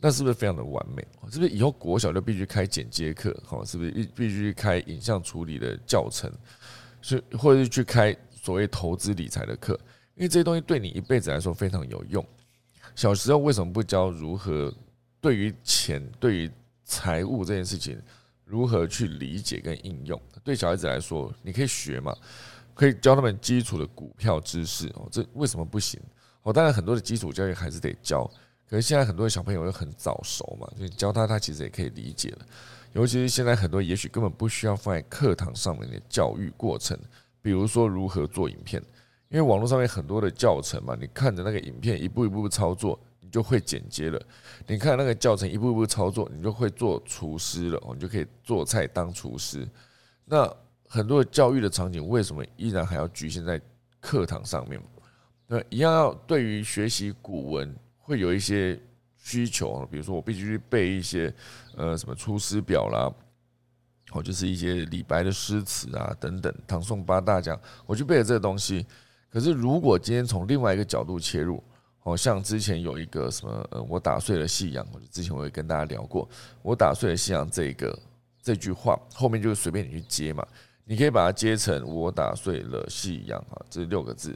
[0.01, 1.07] 那是不是非常的完美？
[1.31, 3.35] 是不是以后国小就必须开剪接课？
[3.45, 6.31] 好，是不是必必须开影像处理的教程？
[7.01, 8.15] 是，或者是去开
[8.45, 9.73] 所谓投资理财的课？
[10.15, 12.23] 因为这些东西对你一辈子来说非常有用。
[12.95, 14.71] 小时候为什么不教如何
[15.19, 16.51] 对于钱、对于
[16.85, 17.99] 财务这件事情
[18.45, 20.21] 如何去理解跟应用？
[20.45, 22.15] 对小孩子来说，你可以学嘛，
[22.75, 25.09] 可以教他们基础的股票知识哦。
[25.11, 25.99] 这为什么不行？
[26.43, 28.31] 哦，当然很多的基础教育还是得教。
[28.69, 32.47] 可是现在很多小朋友又很早熟嘛，所以教他他其实也可以理解了。
[32.93, 36.97] 尤其是现在很多也许根本不需要放在课堂上面的教育过程，
[37.45, 38.83] 比如说如何做影片，
[39.29, 44.19] 因为网络上面很多的教程嘛，你看着那个影片一步一步操作，你就会剪接了；
[44.67, 49.69] 你看那个教程一步一步操作，你就会做厨师了，你就可以做菜当厨师。
[50.25, 50.51] 那
[50.89, 53.61] 很多的教育的场景为什么依然还要局限在
[54.01, 54.81] 课堂上面？
[55.47, 57.77] 那一样要对于学习古文。
[58.07, 58.79] 会有一些
[59.17, 61.35] 需求，比如说我必须去背一些
[61.75, 63.11] 呃什么《出师表》啦，
[64.13, 68.87] 哦就是一些李白的诗词啊等等，唐宋八大家，我去背了这个东西。
[69.31, 71.63] 可是如果今天从另外一个角度切入，
[71.99, 76.29] 好像之前有一个什么呃，我打碎了夕阳，或者之前我也跟大家聊过，
[76.63, 77.99] 我打碎了夕阳这个
[78.43, 80.47] 这句话后面就随便你去接嘛，
[80.85, 84.31] 你可以把它接成我打碎了夕阳啊，这六个字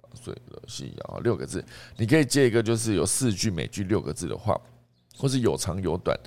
[0.00, 0.06] 打。
[0.14, 1.62] 碎了夕阳啊六个字，
[1.98, 4.58] 你可以接一个就是有四句每句六个字的话，
[5.14, 6.18] 或是有长有短。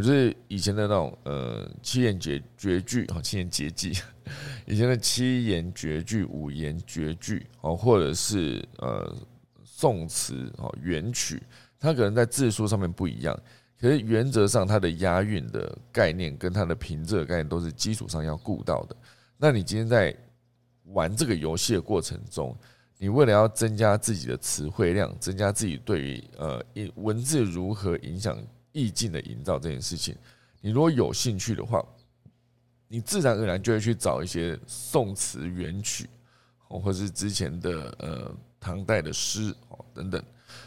[0.00, 3.92] 就是以前的那种呃七言绝绝句啊，七言绝句，
[4.66, 9.14] 以前的七言绝句、五言绝句哦，或者是呃
[9.64, 11.42] 宋词哦元曲，
[11.78, 13.38] 它可能在字数上面不一样，
[13.80, 18.96] 可是原则上它的押韵的概念跟它的平仄概念都是基础上要顾到的。
[19.36, 20.14] 那你今天在
[20.86, 22.56] 玩这个游戏的过程中，
[22.98, 26.60] 你为了要增加自己的词汇量，增加自己对于呃
[26.96, 28.36] 文字如何影响
[28.78, 30.14] 意境的营造这件事情，
[30.60, 31.84] 你如果有兴趣的话，
[32.86, 36.08] 你自然而然就会去找一些宋词元曲，
[36.68, 40.22] 或者是之前的呃唐代的诗哦等等。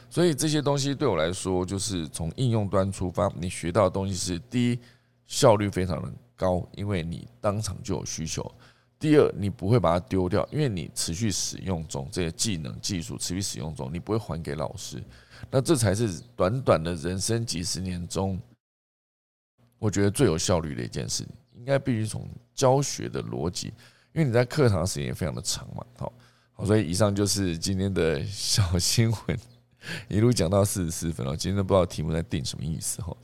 [0.10, 4.80] 所以这些东西对我来说，就是从应用端出发，你学到的东西是第一
[5.26, 8.50] 效率非常的高，因为你当场就有需求。
[9.00, 15.02] 第二，你不会把它丢掉，因为你持续使用中这些技能、技术，持续使用中，你不会还给老师。
[15.50, 18.40] 那这才是短短的人生几十年中，
[19.80, 21.26] 我觉得最有效率的一件事。
[21.54, 23.68] 应该必须从教学的逻辑，
[24.14, 25.86] 因为你在课堂时间也非常的长嘛。
[25.96, 26.12] 好，
[26.54, 29.40] 好，所以以上就是今天的小新闻，
[30.08, 31.38] 一路讲到四十四分了。
[31.38, 33.16] 今天都不知道题目在定什么意思哈。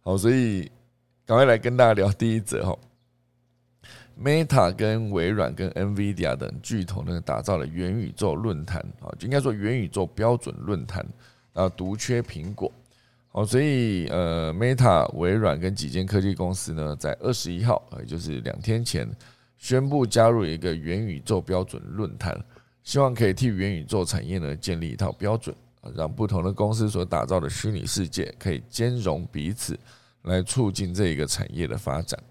[0.00, 0.62] 好，所以
[1.26, 2.78] 赶快来跟大家聊第一则哈。
[4.18, 11.06] Meta 跟微软跟 NVIDIA 等巨头呢，打造了元宇宙论坛啊，就应该说元宇宙标准论坛
[11.52, 12.70] 啊，独缺苹果。
[13.30, 19.08] 好，所以呃，Meta、微软跟几间科技公司呢，在二十一号，也就是两天前，
[19.56, 22.38] 宣布加入一个元宇宙标准论坛，
[22.82, 25.56] 希望可以替元宇宙产业呢建立一套标准，
[25.94, 29.78] 让不同的公司所打造的虚拟世界可以兼容彼此，
[30.24, 32.22] 来促进这一个产业的发展。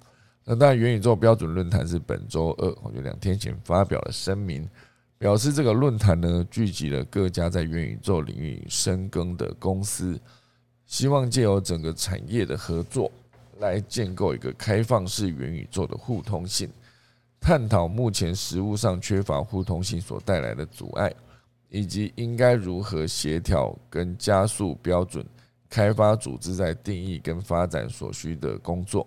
[0.44, 4.70] 那当然，元宇宙标准论坛是本周二，我就两天前发表了声明，
[5.22, 10.20] 表示这个论坛呢聚集了各家在元宇宙领域深耕的公司，
[10.88, 13.12] 希望借由整个产业的合作，
[13.60, 16.68] 来建构一个开放式元宇宙的互通性，
[17.40, 21.14] 探讨目前实物上缺乏互通性所带来的阻碍，
[21.70, 25.24] 以及应该如何协调跟加速标准
[25.70, 29.06] 开发组织在定义跟发展所需的工作。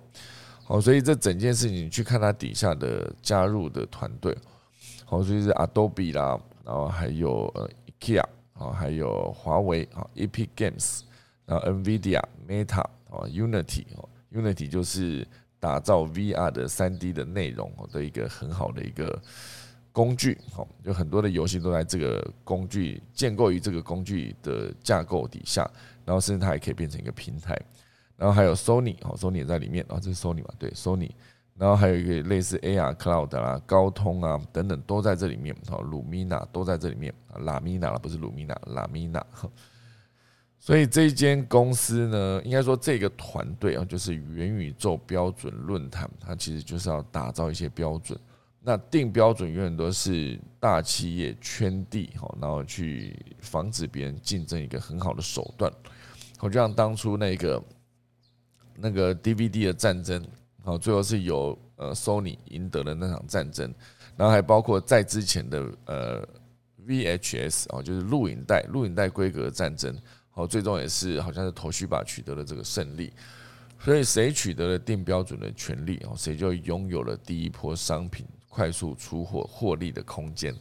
[0.62, 4.32] 好，所以这整件事情，你去看它底下的加入的团队，
[5.04, 7.68] 好，所以是 Adobe 啦，然后还有呃
[8.00, 11.02] IKEA 啊，还有华为啊，Epic Games，
[11.44, 15.26] 然后 NVIDIA、Meta 啊，Unity 哦，Unity 就是
[15.60, 19.20] 打造 VR 的三 D 的内容的一个很好的一个
[19.92, 25.68] 工具，好，有很多的游戏都在这个工具建构于这个工具的架构底下，
[26.04, 27.60] 然后甚至它还可以变成一个平台。
[28.16, 30.48] 然后还有 Sony 哦，Sony 也在里面啊，这是 Sony 嘛？
[30.58, 31.10] 对，Sony。
[31.56, 35.54] 然后还有一个类似 AR Cloud 啊、高通啊等等都在这里面。
[35.68, 39.22] 好，Lumina 都在这里面啊，Lamina，不是 Lumina，Lamina。
[40.58, 48.18] 所以这一间公司呢，应该说这个团队啊，就是元宇宙标准论坛，它其实就是要打造一些标准。
[48.66, 55.70] 那定标准永远都是大企业圈地哈，然后去防止别人竞争一个很好的手段。
[56.38, 57.62] 好，就像当初那个
[58.76, 60.26] 那个 DVD 的战争，
[60.64, 63.72] 好，最后是由呃 Sony 赢得了那场战争，
[64.16, 66.28] 然后还包括在之前的呃
[66.86, 69.94] VHS 啊，就是录影带录影带规格战争，
[70.30, 73.12] 好，最终也是好像是头绪吧取得了这个胜利。
[73.78, 78.26] 所以谁取得了定标准的权利哦，谁就拥有了第一波商品。
[78.48, 80.54] 快速出货获利的空间，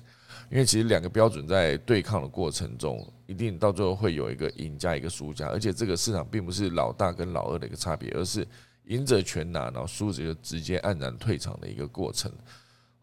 [0.49, 8.47] 因为其实两个标准在对抗的过程中，一定到最后会有一个赢家一个输家，而且这个市场并不是老大跟老二的一个差别，而是
[8.85, 12.31] 赢者全拿，然后输者就直接黯然退场的一个过程。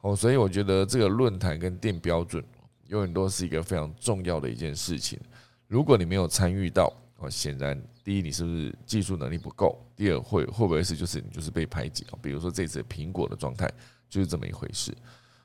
[0.00, 2.44] 哦，所以我觉得这个论坛跟定标准
[2.88, 5.18] 永远都是一个非常重要的一件事情。
[5.66, 12.18] 如果你没有参与到，哦，显然第一你是不是技术能力不够，第二会会不会是就是你就是被排挤啊？
[12.22, 13.70] 比如说这次苹果的状态。
[14.10, 14.92] 就是这么一回事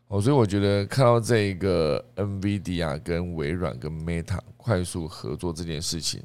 [0.08, 6.20] 哦，所以我觉得看到这个 NVIDIA 跟微软跟 Meta 快速合作这件事情，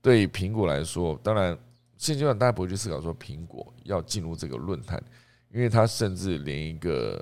[0.00, 1.54] 对苹果来说，当然
[2.04, 5.02] 现阶段大家不会去思考说苹果要进入这个论坛，
[5.50, 7.18] 因为它甚至连一个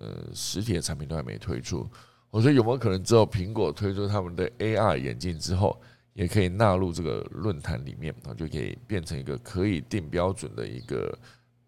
[0.00, 1.88] 呃实体的产品都还没推出。
[2.30, 5.80] 我说有没有可能之后苹果推出他们的 AR 眼镜之后，
[6.14, 11.18] 也可以纳入这个论坛里面，然后就可以变成一个可以定标准的一个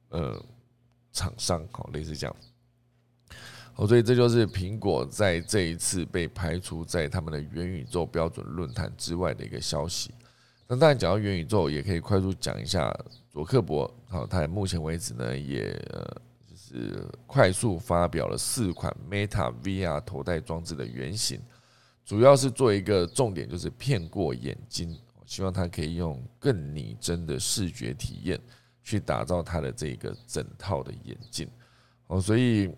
[0.09, 0.45] 呃。
[1.13, 2.37] 厂商好，类似这样，
[3.77, 10.11] 哦，所以这就是苹果在这一次被排除在他们的元宇宙标准论坛之外的一个消息。
[10.69, 12.93] 那当然讲到元宇宙，也可以快速讲一下
[13.31, 15.73] 佐克伯，好，他目前为止呢，也
[16.49, 21.41] 就是快速发表了四款 Meta VR 头戴装置的原型，
[22.05, 28.41] 主要是做一个重点，就是骗过眼睛，希望他可以用更拟真的视觉体验。
[28.89, 31.51] 去打造他的这个整套的眼镜
[32.07, 32.71] 哦，所以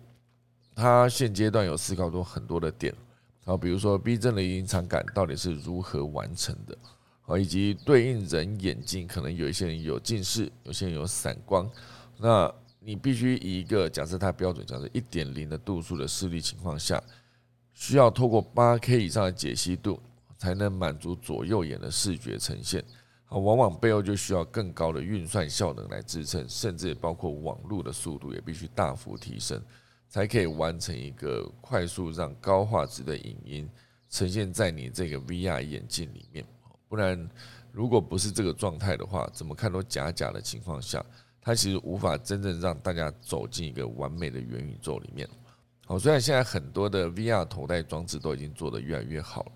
[0.73, 2.91] 他现阶段有思考过很多的点，
[3.45, 6.75] 好，比如说逼真的隐藏感到底是如何完成的，
[7.29, 11.69] 啊，以及对应人眼睛，可能有一些人有近视，有些人有散光，
[12.17, 16.99] 那你必须以一个假设它标准，假设一点零的度数的视力情况下，
[17.71, 19.99] 需要透过八 K 以上的解析度，
[20.39, 22.83] 才能满足左右眼的视觉呈现。
[23.27, 29.61] 啊，往往背后就需要更高的运算效能来支撑，甚至包括网络的速度也必须大幅提升，
[30.09, 33.69] 才可以完成一个快速让高画质的影音
[34.09, 36.43] 呈现在你这个 VR 眼镜里面。
[36.89, 37.29] 不然，
[37.71, 41.01] 如果不是这个状态的话，怎么看都假假的情况下，
[41.39, 45.29] 它其实无法真正让大家走进一个完美的元宇宙里面。
[45.85, 49.51] 好，虽然现在很多的 VR 头戴装置都已经做得越来越好了。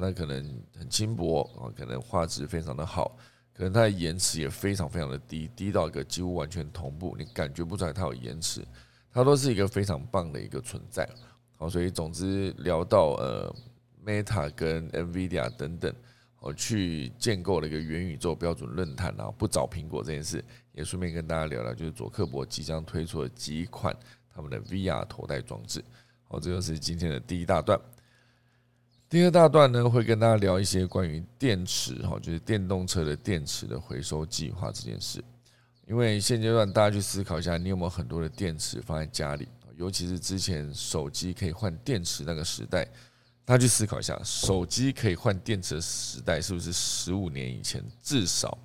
[0.00, 3.14] 那可能很轻薄啊，可能画质非常的好，
[3.52, 8.66] 可能它的延迟也非常非常的低，低到一个几乎完全同步，你感觉不出来它有延迟，
[9.12, 11.06] 它都是一个非常棒的一个存在。
[11.58, 13.54] 好，所以总之聊到呃
[14.02, 15.94] ，Meta 跟 NVIDIA 等等，
[16.42, 23.96] 我去建构了一个元宇宙标准论坛，然后不找苹果这件事，也顺便跟大家聊聊，就是佐克伯即将推出的几款
[24.34, 25.82] 他们的 VR 头戴装置。
[26.24, 27.80] 好，这就是今天的第一大段。
[29.08, 35.22] 第二大段呢，会跟大家聊一些关于电池哈，就是电动车的电池的回收计划这件事。
[35.86, 39.46] 因为现阶段大家去思考一下，你有没有很多的电池放在家里？
[39.76, 42.86] 尤其是之前手机可以换电池那个时代，
[43.44, 47.82] 大家去思考一下，手机可以换电池的时代是不是十五年以前？
[48.02, 48.56] 至少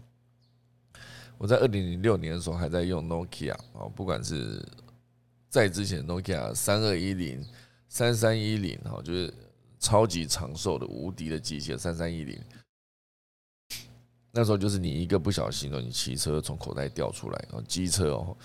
[1.38, 4.64] 我在二零零六年的时候还在用 Nokia 啊，不管是
[5.50, 7.46] 在之前 Nokia 三二一零、
[7.90, 9.34] 三三一零哈，就是。
[9.80, 12.36] 超级长寿的无敌的机械三三一零，
[14.32, 18.36] 那时候就是你一个不小心哦，你骑车从口袋掉出来，然后机车哦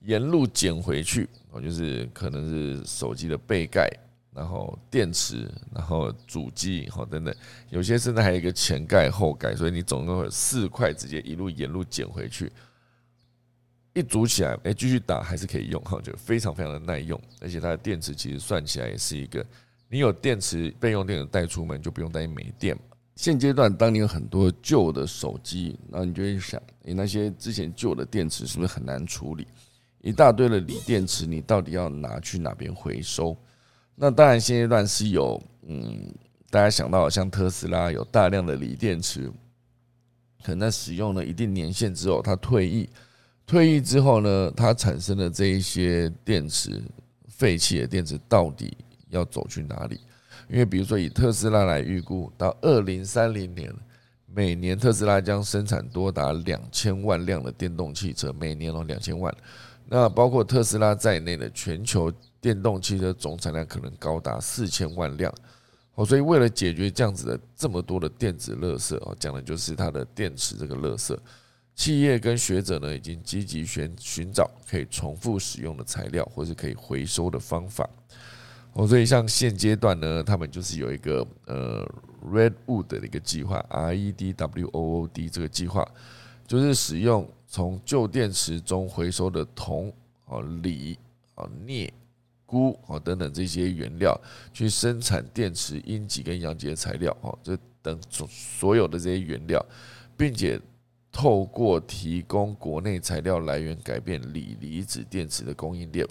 [0.00, 3.90] 沿路捡回去哦，就是可能是手机的背盖，
[4.34, 7.34] 然后电池，然后主机好等等，
[7.68, 12.50] 有些甚至还有一个前盖后盖，所以你总共有四块，直接一路沿路捡回去，
[13.92, 19.44] 一组起来，哎，继续打还是可以用哈，就非常非常的耐用，而且它的电池其实算起来也是一个。
[19.88, 22.74] 你有电池备用电池带出门，就不用担心没电
[23.16, 29.46] 现阶段，当你有很多旧的手机，然后你就会想，你那些之前旧的电池是不是很难处理？
[30.00, 33.36] 一大堆的锂电池，你到底要拿去哪边回收？
[33.94, 36.12] 那当然，现阶段是有，嗯，
[36.50, 39.30] 大家想到像特斯拉有大量的锂电池，
[40.42, 42.88] 可能在使用了一定年限之后，它退役，
[43.46, 46.82] 退役之后呢，它产生的这一些电池
[47.28, 48.76] 废弃的电池到底？
[49.10, 50.00] 要走去哪里？
[50.48, 53.70] 因为比如说以特斯拉来预估，到二零三零年，
[54.26, 59.32] 每年特斯拉将生产多达两千万辆的电动汽车，每年哦两千万。
[59.86, 62.10] 那包括特斯拉在内的全球
[62.42, 65.32] 电动汽车总产量可能高达四千万辆。
[65.94, 71.16] 哦，所以为了解决这样子的这么多的电子垃圾哦，讲的就是它的电池这个垃圾。
[71.74, 77.88] 企业跟学者呢，已经积极寻寻找可以重复使用的材料，或是可以回收的方法。
[78.72, 81.86] 哦，所以像现阶段呢，他们就是有一个呃
[82.30, 85.86] Redwood 的一个计划，R E D W O O D 这个计划，
[86.46, 89.92] 就是使用从旧电池中回收的铜、
[90.26, 90.98] 哦锂、
[91.34, 91.92] 哦镍、
[92.52, 94.14] 钴、哦等等这些原料，
[94.52, 99.64] 去生产电池阴极跟阳极的材料，哦，这等所所有的这些原料，
[100.16, 100.60] 并且。
[101.14, 106.08] 透过提供国内材料来源，改变锂离子电池的供应链。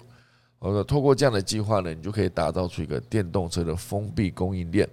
[0.60, 4.88] 呃，透过这样的计划呢，你就可以打造出一个电动车的封闭供应链。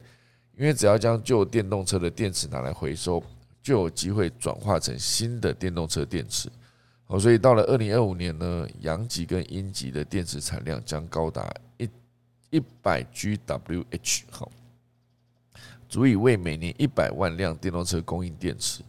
[0.58, 3.24] 因为只要将旧电动车的电池拿来回收，
[3.62, 6.50] 就有机会转化成新的电动车电池。
[7.10, 11.89] 哦，所以到了二零二五年呢，阳极跟阴极的电池产量将高达一
[12.51, 14.51] 一百 GWh，好，
[15.88, 18.84] 足以为每年一百万辆电动车供应电池。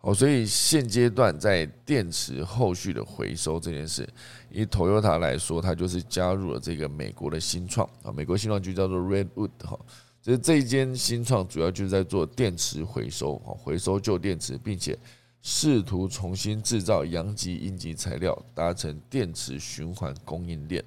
[0.00, 4.08] 哦，所以现阶段在电池后续的回收这件事，
[4.50, 9.78] 以 Toyota 来说，它就是加入了这个美国的新创啊，美国新创就叫做 Redwood 哈，
[10.20, 14.98] 就是这一间新创主要就是在做电池回收啊，回收旧电池，并且
[15.42, 20.84] 试图重新制造阳极阴极材料，达成电池循环供应链，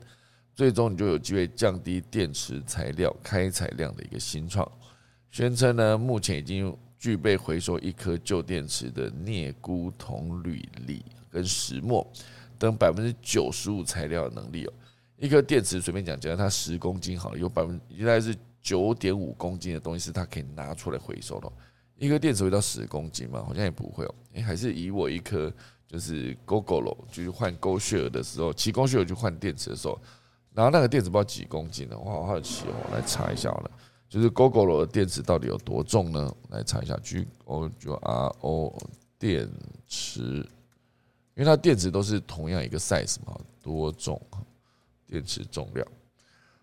[0.53, 4.69] 最终你就有机会降低电池材料开采量的一个新创，
[5.31, 6.75] 宣称呢，目前已经。
[7.03, 12.09] 具备回收一颗旧电池的镍、钴、铜、铝、锂跟石墨
[12.57, 14.73] 等百分之九十五材料的能力哦。
[15.17, 21.51] 一颗电池随便讲，假如它十公斤好了，有百分应该是九点五公斤的东西是它可以拿出来回收的。
[22.03, 23.41] 一颗电池会到十公斤吗？
[23.47, 24.15] 好像也不会哦。
[24.33, 25.49] 诶，还是以我一颗
[25.87, 29.97] 就是 GoGo 就是换 Go Share 的时候，骑 Go Share 去换电池的时候，
[30.53, 31.97] 然后那个电池不知道几公斤呢？
[31.97, 33.71] 我好好奇哦，来查一下好了。
[34.09, 36.35] 就是 GoGo 的电池到底有多重呢？
[36.49, 38.77] 来查一下，G O 就 R O
[39.17, 39.49] 电
[39.87, 40.21] 池，
[41.35, 44.21] 因为它电池都是同样一个 size 嘛，多重？
[45.07, 45.87] 电池重量。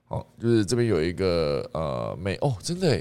[0.04, 3.00] 好，就是这边有一个呃，美哦，真的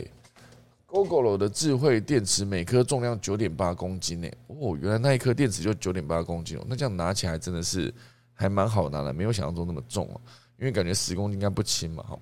[0.91, 4.27] ，GoGo 的智慧电池每颗重量九点八公斤呢。
[4.47, 7.93] 哦，原来那一颗电池就九点八公斤哦，那这样拿起来真的是
[8.33, 10.21] 还蛮好拿的，没有想象中那么重哦，
[10.57, 12.19] 因为感觉十公斤应该不轻嘛，哈。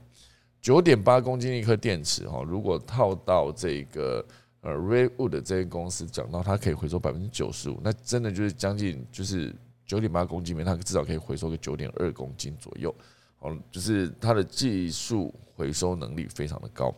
[0.59, 4.25] 九点八公斤一颗电池哈，如果套到这个
[4.61, 9.55] 呃 Redwood 这些公司讲到它可以回收百分之九十五，那真的就是将近就是
[9.85, 12.93] 九点八公斤里面，它至少可以回收个九点二公斤左右。
[13.39, 16.93] 好，就是它的技术回收能力非常的高。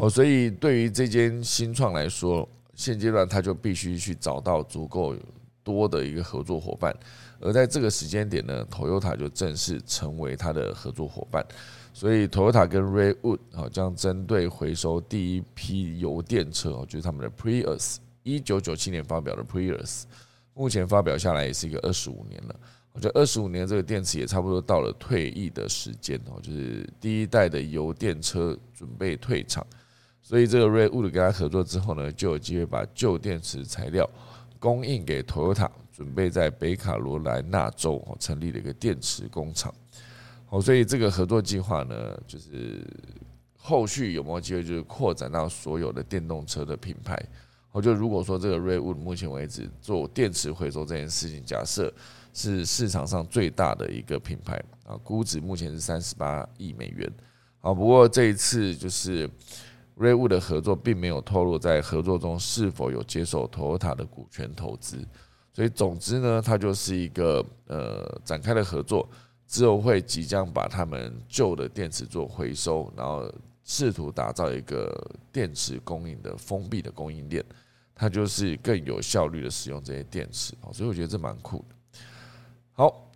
[0.00, 5.16] 哦，所以对于这间新创来说，现阶段他就必须去找到足够
[5.64, 6.96] 多的一个合作伙伴，
[7.40, 11.44] 而在这个时间点呢，Toyota 就正式成为他的合作伙伴。
[11.92, 20.04] 所以，Toyota 跟 Redwood 啊，将针对回收第一批油电车哦，就是他们的 Prius，一九九七年发表的 Prius，
[20.54, 22.54] 目前发表下来也是一个二十五年了。
[22.92, 29.66] 我觉得二十五年这个电池也差不多到了退役的时间哦，就是第一代的油电车准备退场，
[30.28, 34.06] 所以这个 Redwood 跟他合作之后呢，就有机会把旧电池材料
[34.58, 39.74] 供应给 Toyota，准备在北卡罗来纳州成立了一个电池工厂。
[40.50, 42.86] 哦，所以这个合作计划呢，就是
[43.56, 47.18] 后续有没有机会，就是扩展到所有的电动车的品牌。
[47.72, 51.90] 我就如果说这个 Redwood 目前为止做电池回收这件事情，假设
[52.34, 57.10] 是市场上最大的一个品牌啊，估值目前是三十八亿美元。
[57.60, 59.28] 好，不过这一次就是
[59.98, 65.06] Redwood 的合作并没有透露在合作中是否有接受 Toyota 的股权投资，
[65.52, 69.08] 所以总之呢，它就是一个呃展开的合作。
[69.46, 73.32] 之后会即将把他们旧的电池做回收，然后
[73.64, 74.94] 试图打造一个
[75.32, 77.42] 电池供应的封闭的供应链，
[77.94, 82.00] 它就是更有效率的使用这些电池所以我觉得这蛮酷的。
[82.74, 83.10] 好，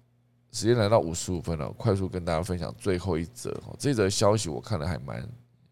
[0.53, 5.23] 时间来到五十五分了，快速跟大家分享最后一则这则消息我看了还蛮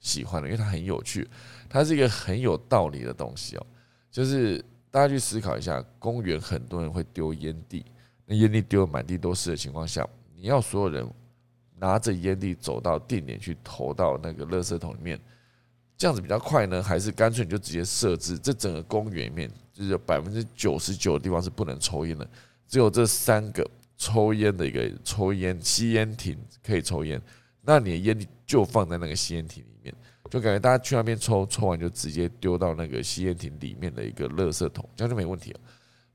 [0.00, 1.28] 喜欢的，因为它很有趣，
[1.68, 3.66] 它是一个很有道理的东西哦。
[4.10, 4.58] 就是
[4.90, 7.84] 大家去思考一下，公园很多人会丢烟蒂，
[8.26, 10.04] 那烟蒂丢的满地都是的情况下。
[10.34, 11.06] 你要所有人
[11.76, 15.20] 拿着烟蒂走到定点去投到那个垃圾桶里面，
[15.96, 16.82] 这样子比较快呢？
[16.82, 22.26] 还是干脆你就直接设置这整个公园里面，就是百分之九十九的地方是不能抽烟的，
[22.66, 27.20] 只有这三个抽烟的一个抽烟吸烟亭可以抽烟，
[27.60, 29.69] 那你的烟蒂就放在那个吸烟亭里，
[30.30, 35.60] 就感觉大家去那边抽，抽完就直接丢到那个吸烟亭里面的一个垃圾桶，这样就没问题了。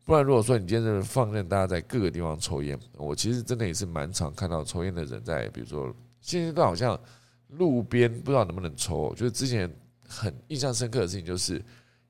[0.06, 6.98] 不然如果说你今天是放任大家在各个地方抽烟，我其实真的也是蛮常看到抽烟的人在，比如说现阶段好像
[7.50, 9.70] 路边不知道能不能抽，就是之前
[10.08, 11.62] 很印象深刻的事情就是，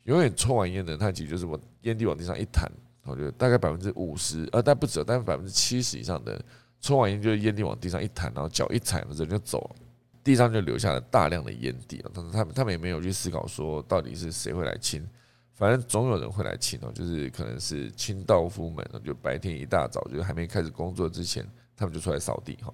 [0.03, 2.69] 永远抽完烟的人，他其实就是我烟蒂往地上一弹，
[3.05, 6.39] 我觉得大概百分之五十，呃，但不止，但是百分之七十以上的
[6.81, 9.84] 抽完烟就是烟蒂往地上一弹，然后脚一踩，人就走了。
[10.25, 15.07] 地上就留下了大量的烟蒂啊，但是他们他们也没有去思考说到底是谁会来清，
[15.53, 21.47] 反正总有人会来清哦，就是可能是清道夫们，就白天一大早就还没开始工作之前，
[21.77, 22.73] 他们就出来扫地哈，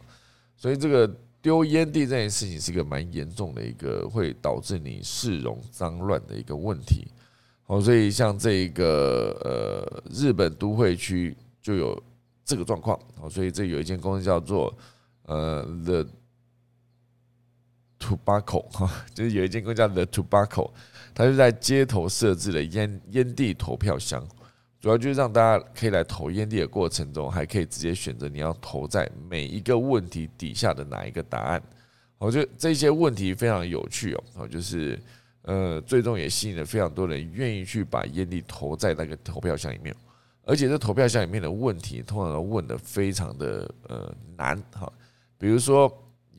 [0.56, 7.06] 所以这个丢烟蒂这件事情是一个蛮严重的一个会导致你市容脏乱的一个问题，
[7.64, 12.02] 好，所以像这个呃日本都会区就有
[12.45, 14.74] 这个状况，好，所以这有一间公司叫做
[15.24, 16.08] 呃 The。
[18.02, 20.72] Tobacco 哈， 就是有一间公司叫 The Tobacco，
[21.14, 24.28] 它就在街头设置了烟烟蒂投票箱，
[24.80, 31.62] 主要就是让大家可以来投烟蒂的过程中，还可以直接选择你要投在每一个问题底下的哪一个答案。
[32.18, 34.99] 我觉得这些问题非常有趣哦，就是
[35.43, 39.95] 呃，最终也吸引了非常多人愿意去把烟蒂投在那个投票箱里面，
[40.43, 44.91] 而且这投票箱里面的问题通常都问的非常的呃难哈，
[45.38, 45.91] 比如说。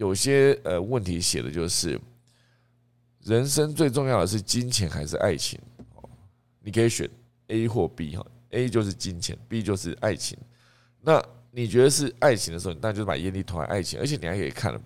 [0.02, 1.96] 有些呃问题写的就是，
[3.20, 5.56] 人生最重要的是金钱还是爱情？
[5.94, 6.10] 哦，
[6.60, 7.08] 你可以选
[7.46, 10.36] A 或 B 哈，A 就是金钱，B 就是爱情。
[11.00, 14.76] 那你觉得是爱情的时候，那就是把眼力投在爱情，而且你还可以看，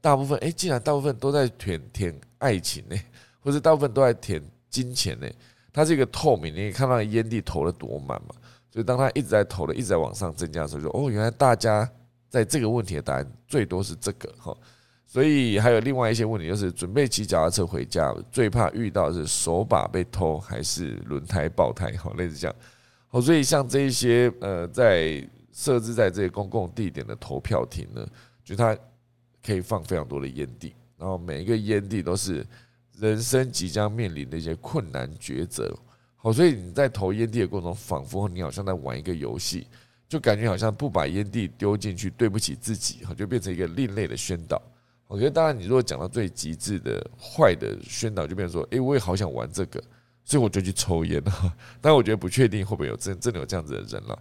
[0.00, 2.96] 大部分哎，竟然大部分都在填填爱情呢，
[3.38, 5.30] 或者大部分都在填金钱呢？
[5.72, 8.34] 它是一个透明，你可以看到烟蒂投了多满嘛？
[8.68, 11.88] 所以当它一直在投的，一直在往上增加的时候，就哦，原来大家。
[12.28, 14.56] 在这个问题的答案最多是这个哈，
[15.06, 22.56] 所以还有另外一些问题，就是准备骑脚踏车回家，最怕遇到是手把被偷还是轮胎爆胎哈，类似这样。
[23.08, 28.06] 好，所以像这一些呃，在设置在这些公共地点的投票亭呢，
[28.44, 28.76] 就它
[29.42, 32.44] 可以放非常多的烟蒂，然后每一个烟蒂都是
[32.98, 35.72] 人生即将面临的一些困难抉择。
[36.16, 39.66] 好，所以你在投烟蒂的过程中，仿佛你好像在玩一个游戏。
[40.08, 44.60] 就感觉好像不把烟蒂丢进去，对不起自己，哈，就变成一个另类的宣导。
[45.08, 49.82] 我觉得，当然，你如果讲到最极致的坏的宣导，就变成说，诶，我也好想玩这个，
[50.24, 51.56] 所以我就去抽烟了。
[51.80, 54.18] 但我觉得不确定会不会有真真的有这样子的人了。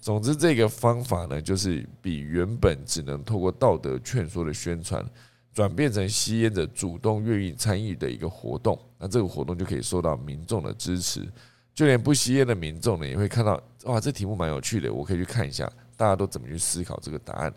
[0.00, 5.04] 总之，这个方法呢，就是比原本只能透过道德劝说的宣传，
[5.52, 8.78] 转变成吸烟者主动愿意参与的一个活动。
[8.98, 11.26] 那这个活动就可以受到民众的支持。
[11.74, 17.52] 就连不吸烟的民众呢，也会看到哇，这题目蛮有趣的，我可以去看一下，大家都怎么去思考这个答案。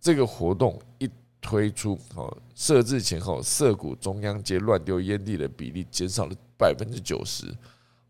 [0.00, 1.10] 这个活动一
[1.40, 7.46] 推出，哦，设置前后，涩谷中央街乱丢烟蒂的比例减少了百分之九十，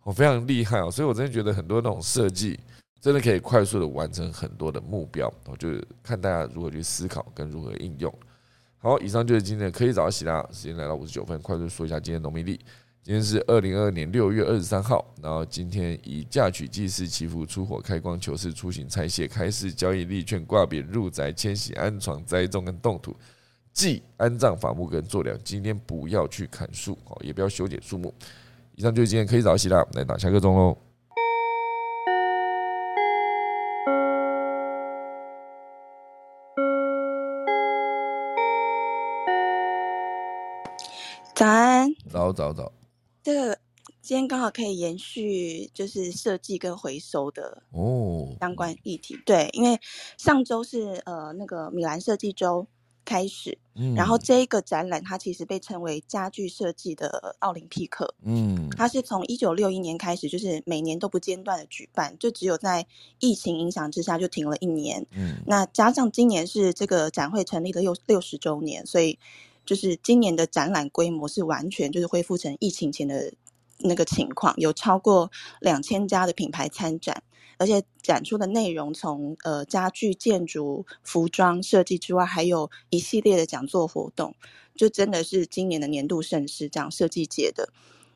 [0.02, 0.90] 哦，非常厉害哦。
[0.90, 2.58] 所以我真的觉得很多那种设计，
[3.00, 5.32] 真的可以快速的完成很多的目标。
[5.46, 8.12] 我就是看大家如何去思考跟如何应用。
[8.78, 12.60] 好，以上就是今天的科技早起啦，时间来到五十九分，快速说一下今天农民历。
[13.04, 23.14] 今天是二零二二年六月二十三号，然后今天以嫁娶祭祀祈福出火开光求事出行拆卸开市交易立券挂匾入宅迁徙安床栽种跟动土
[23.74, 25.38] 祭安葬伐木跟做梁。
[25.44, 28.10] 今天不要去砍树哦，也不要修剪树木。
[28.74, 30.74] 以上就是今天可以早起啦，来打下个钟喽。
[41.34, 42.72] 早安，早早早。
[43.24, 43.58] 这个
[44.02, 49.18] 今天刚好可以延续，就是设计跟回收的哦相关议题。
[49.24, 49.80] 对，因为
[50.18, 52.66] 上周是呃那个米兰设计周
[53.02, 62.86] 开始，嗯，然后这一个展览它其实被称为家具设计的奥林匹克，嗯，它是从一九六一年开始，就是每年都不间断的举办，就只有在
[63.20, 69.18] 疫情影响之下就停了一年，嗯，那加上今年是这个展会成立的六六十周年，所以。
[69.64, 73.32] 就是今年的展览规模是完全就是恢复成疫情前的
[73.78, 77.22] 那个情况，有超过两千家的品牌参展，
[77.58, 84.34] 而且展出的内容从呃家具、建筑、服装设计之外，还有一系列的讲座活动，
[84.74, 87.68] 就真的是今年的年度盛事，这样设计界的。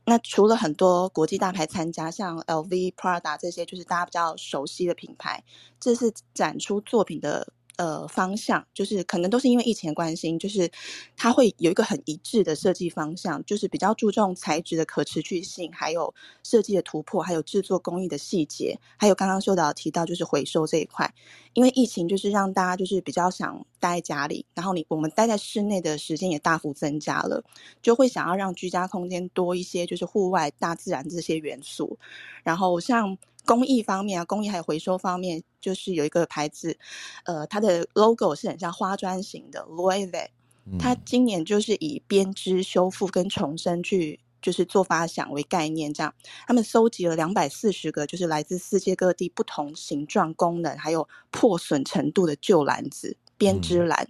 [0.05, 5.45] 那除了很多国际大牌参加，像 LV、Prada 这些就是大家比较熟悉的品牌，
[5.79, 7.53] 这是展出作品的。
[7.79, 10.69] 呃，方向就是可能都是因为疫情的关系，就是
[11.17, 16.13] 它会有一个很一致的设计方向，就是比较注重材质的可持续性，还有
[16.43, 21.15] 设计的突破，还有制作工艺的细节，还有刚刚秀导提到就是回收这一块。
[21.55, 27.43] 因为疫情就是让大家就是比较想待在家里，然后你我们待在室内的时间也大幅增加了，
[27.81, 31.97] 就会想要让居家空间多一些就是户外大自然这些元素。
[32.43, 33.17] 然后像
[33.49, 36.77] 公益方面啊，工艺还有回收方面，就是有一个牌子，
[37.25, 44.21] 呃，它的 logo 是很像花砖型的 l o e v e 它今年就是以编织修复跟重生去。
[44.41, 46.15] 就是做发想为概念，这样
[46.47, 54.07] 他们搜集了两百四十个，就是来自世界各地不同形状、功能还有破损程度的旧篮子编织篮，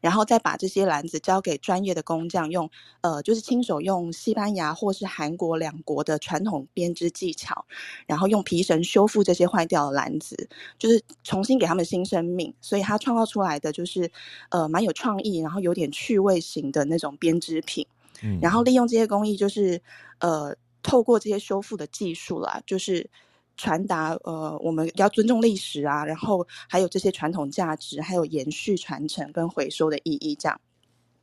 [0.00, 2.70] 然后再把这些篮子交给专业的工匠，用
[3.00, 7.64] 呃就是亲手用西班牙或是韩国两国的传统编织技巧，
[8.06, 10.48] 然后用皮绳修复这些坏掉的篮子，
[10.78, 12.54] 就是重新给他们新生命。
[12.60, 14.08] 所以他创造出来的就是
[14.50, 17.84] 呃蛮有创意，然后有点趣味型的那种编织品。
[18.22, 19.80] 嗯然后利用这些工艺，就是
[20.20, 23.10] 呃，透过这些修复的技术啦，就是
[23.56, 30.60] 传达呃，我们要尊重历史啊，然后还有这些传统价值，还有延续传承跟回收的意义这样。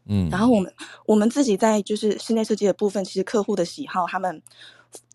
[0.05, 0.73] 嗯，然后我们
[1.05, 4.41] 我们自己在就是室内设计的部分，其实客户的喜好他们。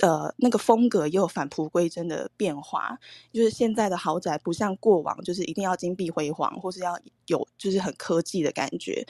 [0.00, 2.98] 呃，那个风格也有返璞归真的变化，
[3.32, 9.06] 就是现在的豪宅不像过往，就是一定要金碧辉煌，或是要有就是很科技的感觉。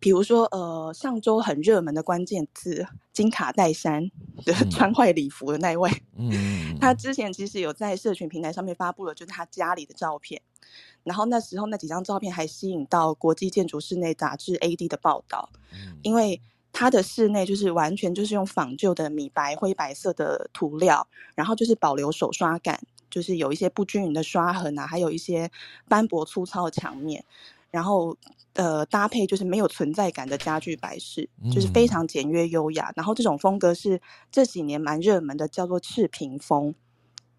[0.00, 4.10] 比如说，呃，上周很热门的关键字金卡戴珊
[4.44, 10.40] 的穿坏礼服的那一位，嗯， 他之前其实有在社群平台上面发布了，就是他家里的照片，
[11.02, 15.50] 然后那时候那几张照片还吸引到国际建筑室内杂志 AD 的报道，
[16.02, 16.40] 因为。
[16.76, 21.06] 它的室内就是完全就是用仿旧的米白灰白色的涂料，
[21.36, 25.48] 然后就是保留手刷感，就是有一些不均匀的刷痕啊，还有一些
[25.88, 27.24] 斑驳粗糙的墙面，
[27.70, 28.16] 然后
[28.54, 32.92] 呃搭配就是没有存在感的家具摆饰，就是非常简约优雅。
[32.96, 34.02] 然后这种风格是
[34.32, 36.74] 这几年蛮热门的，叫做赤贫风。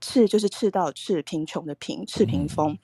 [0.06, 2.78] 赤就是赤道赤，贫穷的贫，赤贫风，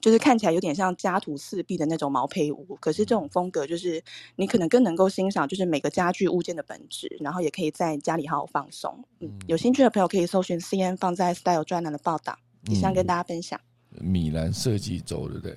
[0.00, 2.76] 就是看起来有点像家徒四壁的那种毛坯屋。
[2.80, 4.02] 可是这种风格就是
[4.34, 9.04] 你可能更能够欣赏，就是每个家具物件的本质，然后也可以在家里好好放松。
[9.20, 12.36] 嗯，有兴趣的朋友可以搜寻 C N 放在 Style 专栏的报道，
[12.68, 13.60] 以上跟大家分享。
[14.00, 15.56] 米兰设计周，对不对？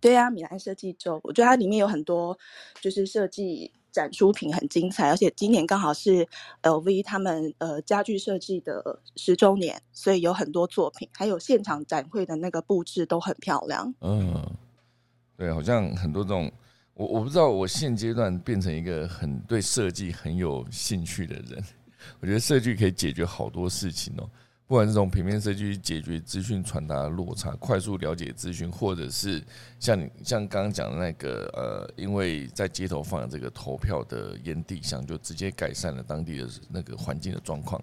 [0.00, 2.36] 对啊，米兰设计周，我觉得它里面有很多
[2.80, 3.70] 就是设计。
[3.98, 6.24] 展出品很精彩，而且今年刚好是
[6.62, 13.92] LV 他们呃家具设计的十周年，所以有很多作品，还有现场展会的那个布置都很漂亮。
[14.00, 14.48] 嗯，
[15.36, 16.48] 对，好像很多这种，
[16.94, 21.60] 我我不知道，我现阶段变成一个很对设计很有兴趣的人，
[22.20, 24.30] 我觉得设计可以解决好多事情哦。
[24.68, 29.42] 不管是从平面设计解决资讯传达落差，快速了解资讯，或者是
[29.80, 37.82] 像你像刚刚讲的那个呃，因为在街头放这个投票的烟蒂箱，就直接改善了当地的那个环境的状况。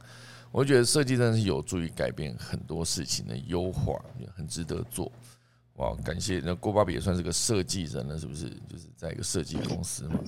[0.52, 4.00] 我觉得设计真的是有助于改变很多事情的优化，
[4.36, 5.12] 很值得做。
[5.78, 8.48] 哇，感谢那郭芭比也算是个设计人了，是不是？
[8.70, 10.20] 就是在一个设计公司嘛。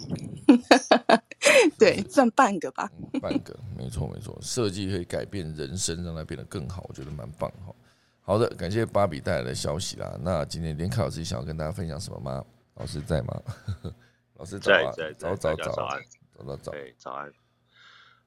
[1.77, 2.91] 对，算半个吧。
[3.21, 4.37] 半个，没错没错。
[4.41, 7.73] 设计可以改变人生，让它变得更好，我觉得蛮棒哈。
[8.21, 10.17] 好的，感谢芭比带来的消息啦。
[10.21, 12.43] 那今天连凯老师想要跟大家分享什么吗？
[12.75, 13.41] 老师在吗？
[14.37, 16.01] 老师在在早早早早安
[16.37, 17.31] 早早早早安。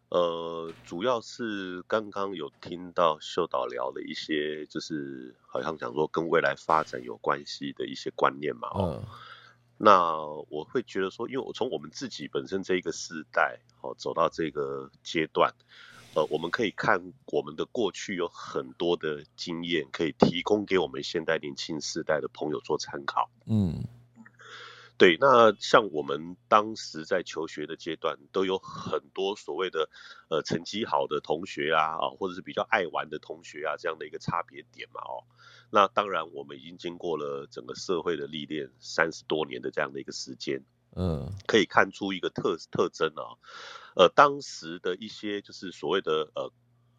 [0.09, 8.69] 呃，主要是刚刚有听到秀导聊了一些，就是好像讲说跟未来发展有关系的一些观念嘛。
[8.73, 9.05] 哦。
[9.83, 15.55] 那我会觉得说，因为我从我们自己本身这一个世代，哦，走到这个阶段，
[16.13, 23.31] 呃，我们可以看我们的过去有很多的经验，可以提供给我们现代年轻世代的朋友做参考。
[23.47, 23.83] 嗯。
[25.01, 29.89] 对，那像我们当时在求学的阶段，都有很多所谓的
[30.29, 35.25] 呃成绩好的同学啊，啊，或者是比较爱玩的同学啊，这样的一个差别点嘛，哦，
[35.71, 40.63] 那当然我们已经经过了整个社会的历练三十多年的这样的一个时间，
[40.95, 43.41] 嗯，可以看出一个特特征啊，
[43.97, 46.53] 呃，当时的一些就是所谓的呃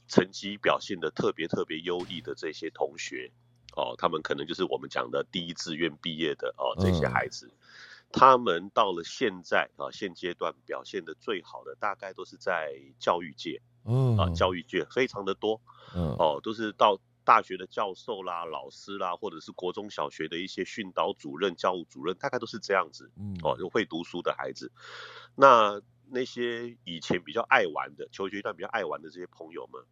[0.08, 3.32] 成绩表现的特别特别优异的这些同学，
[3.76, 7.54] 哦，他们可能就是我们讲的第一志愿毕业的哦这些孩子。
[8.14, 15.62] 他们到了现在啊，现阶段表现的最好的，大概都是在教育界，嗯啊，教育界非常的多，
[15.96, 24.72] 嗯哦，都是到大学的教授啦、老师啦，或者是国中小学的一些训导主任、教务主任，大概都是这样子，嗯哦，就会读书的孩子。
[25.36, 29.84] 那那些以前比较爱玩的，求学段比较爱玩的这些朋友们。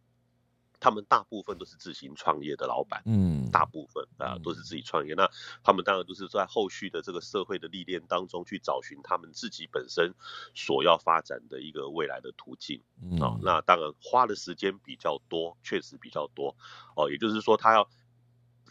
[0.80, 5.14] 他们大部分都是自行创业的老板，嗯，大部分啊都是自己创业。
[5.14, 5.30] 那
[5.62, 10.14] 他们当然都是在后续的这个社会的历练当中去找寻他们自己本身
[10.54, 12.80] 所要发展的一个未来的途径
[13.20, 13.38] 啊。
[13.42, 16.56] 那当然花的时间比较多，确实比较多
[16.96, 17.10] 哦。
[17.10, 17.86] 也就是说，他要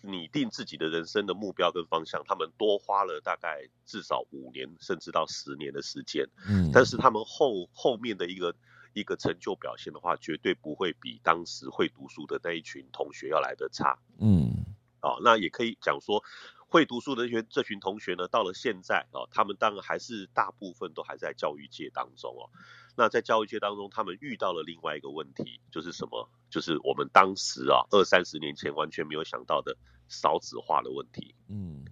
[0.01, 6.27] 拟定自己的人生的目标跟方向，他们多花了大概至少五年甚至到十年的时间。
[6.47, 8.55] 嗯，但是他们后后面的一个。
[8.93, 13.99] 一个成就表现的话，绝对不会比当时会读书的那一群同学要来的差。
[14.19, 14.65] 嗯，
[15.01, 16.23] 哦，那也可以讲说，
[16.67, 22.49] 会读书的这群这群同学呢，到了现在哦，他们当然还是大部分都还在教育界当中哦。
[22.95, 26.29] 那在教育界当中，他们遇到了另外一个问题，就是什么？
[26.49, 29.77] 就是我们当时啊，二三十年前完全没有想到的
[30.09, 31.33] 少子化的问题。
[31.47, 31.85] 嗯，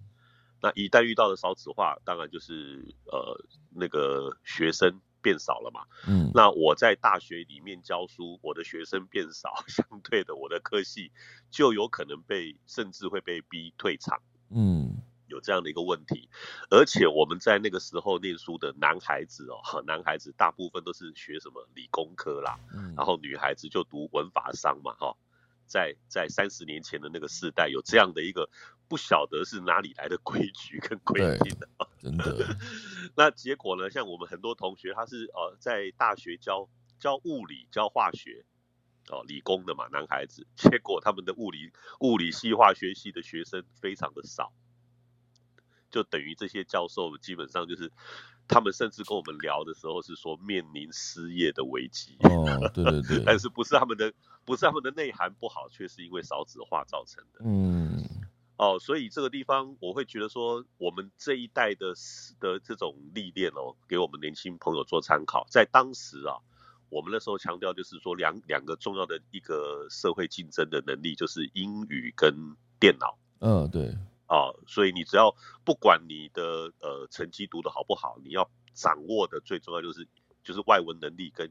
[0.60, 5.84] 那一旦遇到了少子化，当然就是呃那个学生变少了嘛。
[6.06, 11.12] 嗯，那我在大学里面教书，我的学生变少， 相对的，我的科系
[11.50, 14.20] 就有可能被甚至会被逼退场。
[14.50, 15.02] 嗯。
[15.30, 16.30] 有这样的一个问题，
[16.70, 22.58] 而且我们在那个时候念书的男孩子哦， 男孩子大部分都是学什么理工科啦，
[22.96, 25.14] 然后女孩子就读文法商嘛，哈，
[25.66, 28.48] 在在三十年前的那个时代，有这样的一个
[28.88, 31.68] 不晓得是哪里来的规矩跟规定的，
[32.00, 32.56] 真的。
[33.14, 36.68] 那结果呢，像我们很多同学，他是呃在大学教
[36.98, 38.46] 教物理、教化学，
[39.10, 41.70] 哦，理工的嘛，男孩子，结果他们的物理
[42.00, 44.52] 物理系、化学系的学生非常的少。
[45.90, 47.92] 就等于这些教授基本上就是，
[48.46, 52.16] 他们甚至跟我们聊的时候是说面临失业的危机。
[52.20, 53.22] 哦，对对对。
[53.26, 54.12] 但是不是他们的
[54.44, 57.40] 不是他们的内涵不好，却是因为少子化造成的。
[57.44, 58.07] 嗯。
[58.58, 61.94] 哦，所以这个地方我会觉得说，我们这一代的
[62.40, 65.46] 的这种历练哦，给我们年轻朋友做参考。
[65.48, 66.42] 在当时啊，
[66.90, 72.34] 我们那时候强调就是说两两个重要的一个社会竞争的能力，就是英语跟
[72.80, 73.16] 电脑。
[73.38, 73.94] 嗯，对。
[74.26, 75.34] 啊，所以你只要
[75.64, 80.08] 不管你的呃成绩读得好不好，你要掌握的最重要就是
[80.42, 81.48] 就是外文能力跟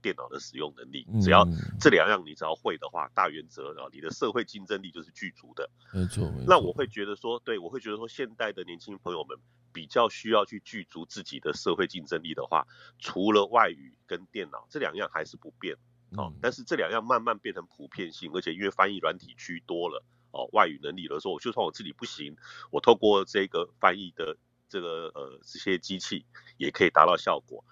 [0.00, 1.06] 电脑的使用能力。
[1.20, 1.46] 只要
[1.80, 5.70] 这两样你只要会的话，大原则啊，你的社会竞争力就是具足的。
[5.92, 9.38] 没错，那我会觉得说，对我会觉得说，现代的年轻朋友们
[9.72, 12.66] 比较需要去具足自己的社会竞争力的话，
[12.98, 15.76] 除了外语跟电脑这两样还是不变
[16.16, 20.04] 哦，但是这两样慢慢变成普遍性，而且因为翻译软体居多了。
[20.30, 22.36] 哦，外语能力的时候，就算我自己不行，
[22.70, 24.36] 我透过这个翻译的
[24.68, 26.26] 这个呃这些机器
[26.58, 27.64] 也可以达到效果。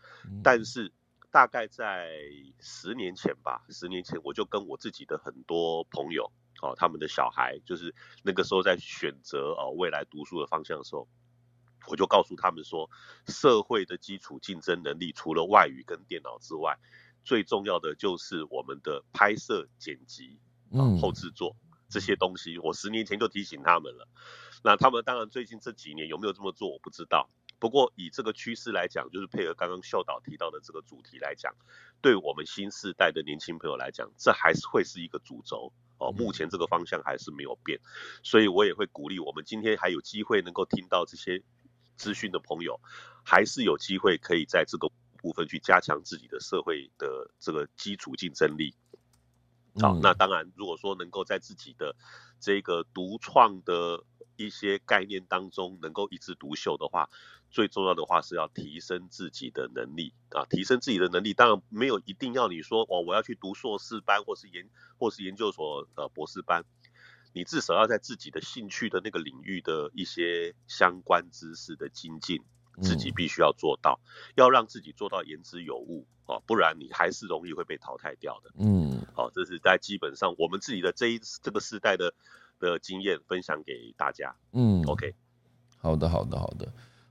[0.42, 0.90] 但是
[1.36, 2.18] 大概在
[2.60, 6.32] 十年前吧，十年前我就跟我自己的很多朋友，
[6.62, 11.06] 哦，他们的小孩，就是那个时候在选择哦未来读书的方向的时候，
[11.88, 12.88] 我就告诉他们说，
[13.26, 16.78] 社会的基础竞争能力除了外语跟电脑之外，
[17.22, 20.38] 最重要的就是我们的拍摄、剪辑、
[20.70, 21.54] 嗯，后制作。
[21.90, 24.08] 这些东西，我十年前就提醒他们了。
[24.64, 27.28] 那他们当然最近这几年有没有这么做，我不知道。
[27.58, 31.54] 不过以这个趋势来讲，就是配合刚刚秀导提到的这个主题来讲，
[32.02, 36.12] 对我们新时代的年轻朋友来讲，这还是会是一个主轴哦。
[36.12, 37.80] 目前这个方向还是没有变，
[38.22, 41.42] 所以我也会鼓励我们今天还有机会能够听到这些
[41.96, 42.78] 资讯的朋友，
[43.24, 48.74] 还是有机会可以在这个部分去加强自己的社会的这个基础竞争力。
[49.80, 51.96] 好，那当然，如果说能够在自己的
[52.38, 54.04] 这个独创的
[54.36, 57.08] 一些概念当中能够一枝独秀的话，
[57.50, 61.34] 最重要的话是要提升自己的能力啊，提升自己的能力。
[61.34, 64.68] 当然没有一定要你说哦，我要去读硕士班或是研
[64.98, 66.64] 或是研究所呃博士班，
[67.32, 72.42] 你至少要在自己的兴趣的那个领域的一些相关知识的精进。
[72.82, 74.00] 自己必须要做到，
[74.34, 78.50] 要让自己做到言之有物啊，不然你还是容易会被淘汰掉的。
[78.58, 82.12] 嗯，好，这是在基本上我们自己的这一这个时代的
[82.58, 84.34] 的经验分享给大家。
[84.52, 85.14] 嗯，OK，
[85.78, 86.66] 好的，好的，好的。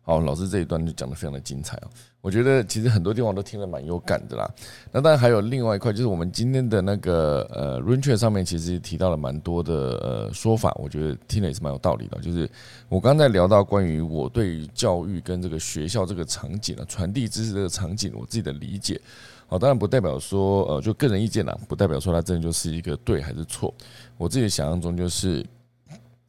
[0.07, 1.89] 好，老师这一段就讲的非常的精彩哦。
[2.21, 4.47] 我觉得其实很多地方都听得蛮有感的啦。
[4.91, 12.19] 那当然还有另外一块，就是我们今天的那个呃 r u n c h 上面其实提到了蛮多的呃说法，我觉得听了也是蛮有道理的。
[12.19, 12.47] 就是
[12.87, 19.01] 我刚才聊到关于我对于教育跟这个学校这个场景啊，传递知识这个场景，我自己的理解。
[19.47, 23.73] 好，当然不代表说呃就个人意见啦，不代表说它真的就是一个对还是错。
[24.17, 25.45] 我自己想象中就是。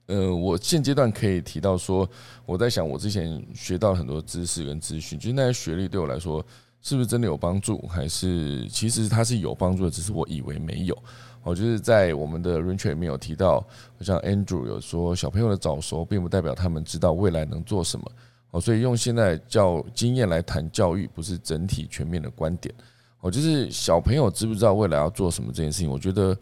[0.09, 2.09] 呃，我现阶段可以提到说，
[2.45, 6.41] 我在想，我之前学到很多知识跟资讯，就是那些学历对我来说，
[6.81, 10.97] 是不是真的有帮助，还是其实它是有帮助的，只是我以为没有。
[11.43, 13.67] 我就是在我们的 r a n g e 里面有提到，
[13.99, 18.09] 像 Andrew 有说，小朋友的早熟，并不代表他们知道未来能做什么。
[18.53, 22.73] 哦，所以用现在教经验来谈教育，不是整体全面的观点。
[23.21, 26.37] 哦，就是小朋友知不知道未来要做什么这件事情，我觉得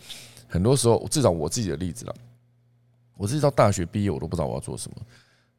[0.49, 2.15] 很多时候，至少我自己的例子了。
[3.17, 4.97] 我自己到大学毕业，我都不知道我要做什么。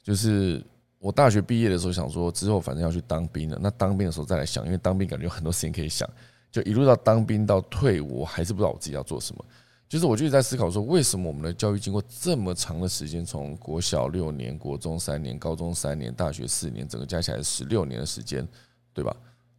[0.03, 0.61] 就是
[0.99, 6.07] 我大学毕业的时候想说，之后反正要去当兵了，那当兵的时候再来想，因为当兵感觉有很多事情可以想。
[6.51, 9.45] 就一路到当兵到退伍，我还是不知道我自己要做什么。
[9.87, 18.47] 就是我就在思考说，为什么我们的教育经过这么长的时间，从国小六年、国中三年、高中三年、大学四年，整个加起来十六年的时间，
[18.93, 19.15] 对吧？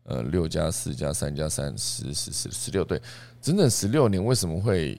[0.09, 3.03] 呃，六加四加三加三十十十十六，对，
[3.41, 4.97] 整整十六年，为什么会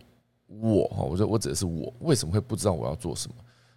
[0.47, 1.01] 我哈？
[1.01, 3.35] 我说我指的是我，为什么会不知道我要做什么？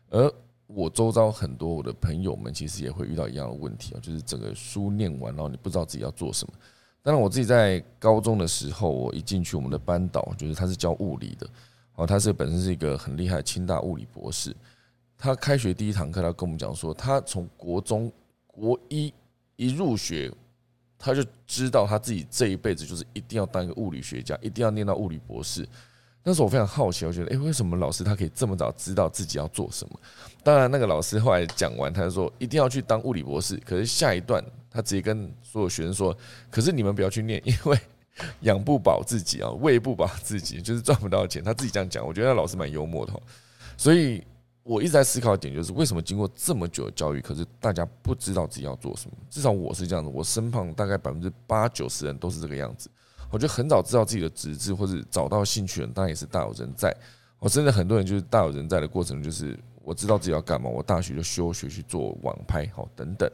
[0.08, 0.32] 而
[0.66, 6.52] 我周遭很多我的朋友们，其实也会遇到一样的问题啊，就是整个书念完，然后你不知道自己要做什么。
[7.00, 11.48] 当然，我自己在高中的时候，我一进去我们的班导，就是他是教物理的，
[11.94, 14.52] 哦，他是本身是一个很厉害的清大物理博士。
[15.16, 18.10] 他开学第一堂课，他跟我们讲说，他从国中
[18.48, 19.14] 国一
[19.54, 20.28] 一入学。
[21.00, 25.66] 他就知道他自己这一辈子就是一定要当一个物理学家，一定要念到物理博士。
[26.22, 29.98] 那时候我非常好奇，我觉得，哎，为什么老师他可以这么早知道自己要做什么？
[30.44, 33.56] 当然，那个老师后来讲完，他就说一定要去当物理博士。
[33.64, 36.14] 可是下一段，他直接跟所有学生说
[36.50, 37.78] ：“可是你们不要去念，因为
[38.40, 43.12] 养不饱自己啊，喂不饱自己，就是赚不到钱。”他自己这样讲，我觉得那老师蛮幽默的。
[43.78, 44.22] 所以。
[44.62, 49.16] 我一直在思考一点，就是为什么经过这么久的教育，可是大家不知道自己要做什么？
[49.30, 52.90] 至少我是这样子，我身旁大概百分之八九十人都是这个样子。
[53.30, 56.94] 我觉得很早知道自己的职志或者找到兴趣的人，当然也是大有人在。
[57.38, 63.30] 我真的很多人就是大有人在的过程，就是我知道自己要干嘛，我大学就休学去做网拍，好等等。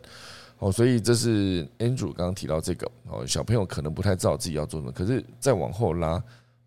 [0.58, 6.22] 好，所以这是 Andrew 刚刚提到这个，哦，小朋友可能不太知道自己要做什么，可是再往后拉。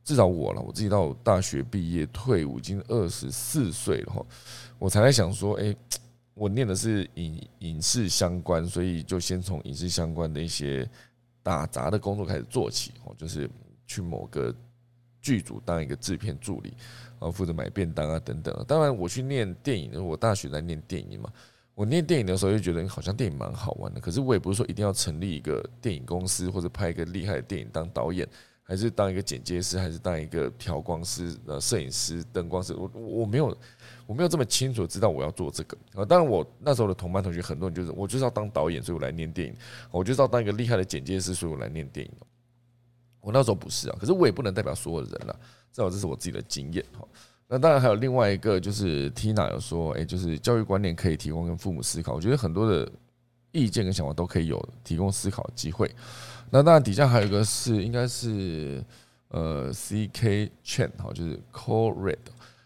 [0.09, 4.25] 至少我了，我自己到大学毕业退伍已经二十四岁了哈，
[4.79, 5.75] 我才在想说，哎，
[6.33, 10.89] 我念的是影影视相关，所以就先从影视相关的一些
[11.43, 13.47] 打杂的工作开始做起哦，就是
[13.85, 14.51] 去某个
[15.21, 16.73] 剧组当一个制片助理，
[17.19, 18.65] 然后负责买便当啊等等。
[18.67, 21.31] 当然，我去念电影，我大学在念电影嘛，
[21.75, 28.27] 我念电影的时候就觉得好像电影蛮好玩的，可是我也不是说一定要成立一个电影公司或者拍一个厉害的电影当导演。
[28.69, 33.57] 还是当一个剪接师，还是当一个调光师、呃，摄影师、灯光师，我我没有，
[34.05, 36.05] 我没有这么清楚知道我要做这个啊。
[36.05, 39.55] 当然，我那时候的同班同学很多人就是，我就是要当导演，所以我来念电影；
[39.89, 42.11] 我就是要当一个厉害的剪接师，所以我来念电影。
[43.21, 45.39] 我那时候不是啊，可是我也不能代表所有的人了，
[45.73, 47.07] 至少这是我自己的经验哈。
[47.47, 52.87] 那当然还有另外一个，就是 Tina 有说，哎，就是教育观念可以提供跟父母思考，我觉得很多的
[53.51, 55.91] 意见跟想法都可以有提供思考机会。
[56.51, 58.83] 那当然，底下还有一个是，应该是
[59.27, 62.17] 呃，C K Chen 哈，就是 Core Red，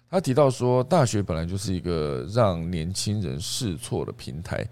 [0.10, 4.66] 他提到说，大学本来就是一个让年轻人试错的平台，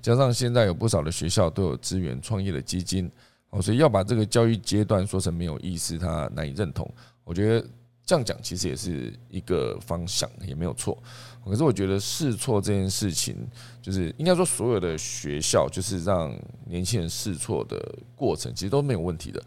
[0.00, 3.10] 加上现在有不少的学校都有资源创业的基金，
[3.50, 6.90] 哦，所以要把这个教育阶段说成没有意思，他难以认同。
[7.24, 7.66] 我觉得
[8.06, 10.96] 这样讲其实也是一个方向，也没有错。
[11.44, 13.36] 可是我觉得试错这件事情，
[13.82, 16.34] 就是应该说所有的学校就是让
[16.66, 19.38] 年轻人试错的过程，其实都没有问题的。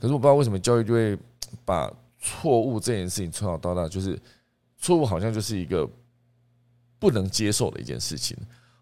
[0.00, 1.16] 可是我不知道为什么教育就会
[1.64, 4.18] 把错误这件事情从小到大，就是
[4.78, 5.88] 错误好像就是一个
[6.98, 8.36] 不能接受的一件事情。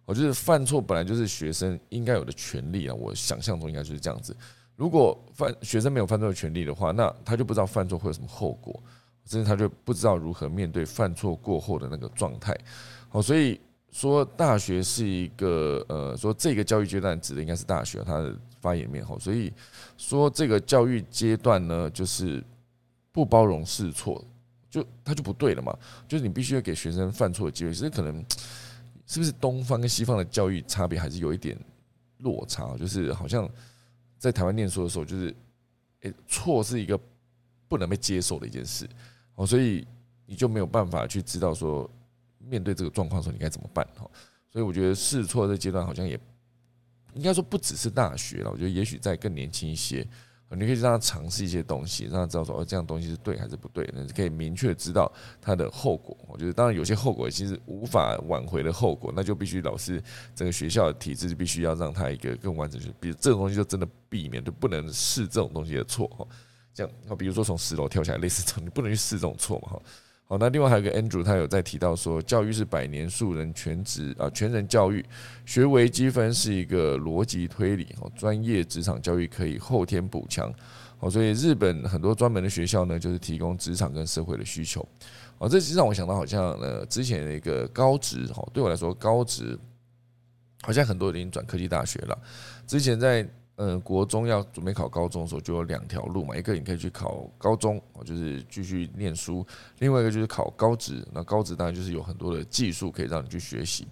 [0.05, 4.37] 我觉得犯错本来就是学生应该有的权利啊，我想象中应该就是这样子。
[4.75, 8.83] 如果犯学生没有犯错的权利的话，那他就不知道犯错会有什么后果。
[9.25, 12.57] 甚至他就不知道如何面对犯错过后的那个状态，
[13.09, 13.61] 好，所以
[13.91, 19.53] 说大学是一个呃，说这个教育阶段指的应该是大学，他的发言面好，所以
[19.97, 22.43] 说这个教育阶段呢，就是
[23.13, 24.25] 不包容试错，
[24.71, 25.77] 就他就不对了嘛，
[26.09, 28.25] 就是你必须要给学生犯错的机会，其实可能
[29.07, 31.59] 是不是东方跟西方的教育差别还是有一点
[32.19, 33.49] 落差，就是好像
[34.19, 35.35] 在台湾念书的时候，就是
[36.01, 36.99] 诶错是一个
[37.69, 38.89] 不能被接受的一件事。
[39.47, 39.87] 所以
[40.27, 41.89] 你就没有办法去知道说
[42.39, 44.09] 面对这个状况的时候你该怎么办哈。
[44.51, 46.19] 所以我觉得试错这阶段好像也
[47.15, 50.07] 应该说不只是大学了，我觉得也许在更年轻一些，
[50.51, 56.17] 你可以让他尝试一些东西，让他知道说哦这样东西是对还是不对，那可以明确知道它的后果。
[56.29, 60.03] 我觉得当然有些后果其实无法挽回的后果，那就必须老师
[60.35, 66.27] 整个学校的体制必须要让他一个更完整，就比如这种东西就真的避免，就不能试这种东西的错哈。
[66.75, 69.83] 这样，比如说从十楼跳下来，类似这种，你不能去试这种错嘛，哈。
[70.29, 75.05] 好，那另外还有一个 Andrew，他有在提到说，教育是百年树人全职啊，全人教育，
[75.45, 80.51] 学微积分是一个逻辑推理，哦，专业职场教育可以后天补强，
[81.01, 84.89] 哦，所以日本很多专门的学校呢，就是提供职场跟社会的需求，
[85.37, 89.59] 哦，这让我想到好像呃，之前的一个高职，哈，对我来说高职
[90.63, 92.19] 好像很多已经转科技大学了，
[92.67, 93.29] 之前在。
[93.65, 96.37] 嗯，国中要准备考高中的时候，就有两条路嘛。
[96.37, 99.47] 一个你可以去考高中，就是继续念书；
[99.79, 101.07] 另外一个就是考高职。
[101.13, 103.87] 那高职当然就是有很多的技术可以让你去学习。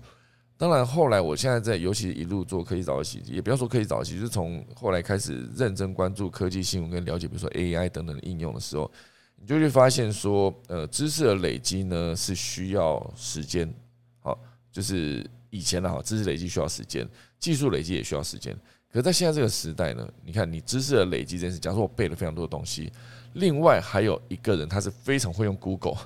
[0.57, 8.91] 当然，后来我现在在，尤其一路做科技早起，也不要说科技早起，就是从后来开始认真关注科技新闻跟了解，比如说 AI 等等的应用的时候，
[9.37, 13.73] 你就会发现说，呃，知识的累积呢是需要时间。
[14.18, 14.37] 好，
[14.73, 17.09] 就是以前的哈，知识累积需要时间，
[17.39, 18.59] 技术累积也需要时间。
[18.93, 22.93] 可是在现在这个时代呢，你看你知识的累积这件事，假如说我背了非常多的东西，
[23.34, 25.97] 另外还有一个人他是非常会用 Google，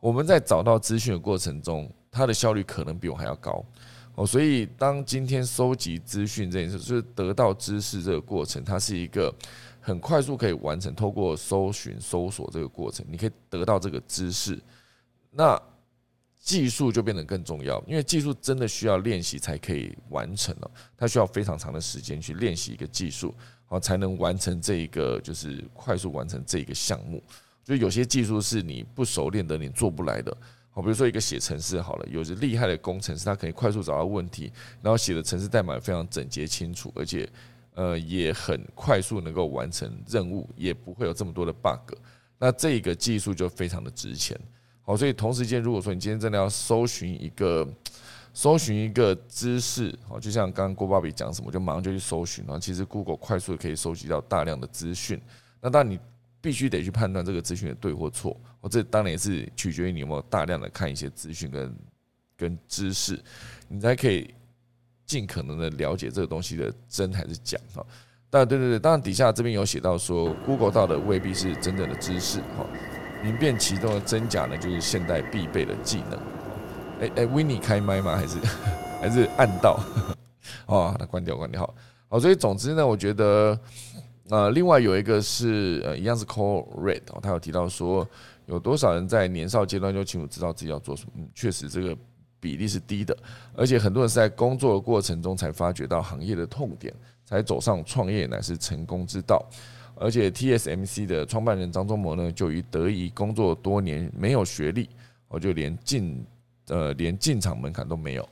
[0.00, 3.62] 我们在找到资讯的过程中，他的效率可能比我还要高
[4.14, 4.26] 哦。
[4.26, 9.34] 所以当今天收集资讯这件事，就是得到知识这个过程，它是一个
[9.80, 14.58] 很快速可以完成，透过搜寻、搜索这个过程，你可以得到这个知识。
[15.30, 15.60] 那
[16.42, 23.34] 技术就变得更重要，因为技术真的需要练习才可以完成了，它需要非常长的时间去练习一个技术，
[23.66, 27.22] 好才能完成这一个就是快速完成这一个项目。
[27.62, 30.34] 就有些技术是你不熟练的，你做不来的。
[30.70, 37.28] 好，比如说一个写程式好了，有着厉害的工程师，他可以快速找到问题，然后写的程式代码非常整洁清楚，而且
[37.74, 41.94] 呃也很快速能够完成任务，也不会有这么多的 bug。
[42.38, 44.40] 那这个技术就非常的值钱。
[44.90, 47.64] 好，所以同时间，如果说你今天真的要搜寻一个、
[48.34, 55.20] 搜寻一个知识，好，就像刚刚郭爸比讲什么，就马上就去搜寻后其实 Google 快速可以收集到大量的资讯。
[55.60, 55.96] 那当然，你
[56.40, 58.36] 必须得去判断这个资讯的对或错。
[58.62, 61.76] 哦，这当然也是取决于你有没有大量的看一些资讯跟
[62.36, 63.16] 跟知识，
[63.68, 64.34] 你才可以
[65.06, 67.56] 尽可能的了解这个东西的真还是假。
[67.76, 67.86] 哈，
[68.28, 72.40] 但对对对，当然底下这边有写到说，Google 到的未必是真正的知识。
[72.58, 72.66] 哈。
[73.22, 76.18] 明辨其中的真假呢，就是现代必备的技能。
[77.00, 78.16] 哎哎，Winnie 开麦吗？
[78.16, 78.38] 还是
[79.00, 79.78] 还是暗道？
[80.66, 81.60] 哦，那关掉关掉。
[81.60, 81.74] 好，
[82.08, 83.58] 好，所以总之呢，我觉得
[84.28, 88.06] 呃，另外有一个是呃，一样是 Call Red 哦，他有提到说，
[88.46, 91.12] 有多少人在年少阶段就清楚知道自己要做什么？
[91.16, 91.96] 嗯，确实这个
[92.38, 93.16] 比例是低的，
[93.54, 96.94] 而且很多人是在工作的过程中才发觉到行业的痛点，
[97.24, 99.44] 才走上创业乃是成功之道。
[100.00, 104.88] 而且 TSMC 的创办人张忠谋呢，就于德仪工作多年，没有学历，
[105.28, 106.24] 我就连进
[106.68, 108.26] 呃连进场门槛都没有。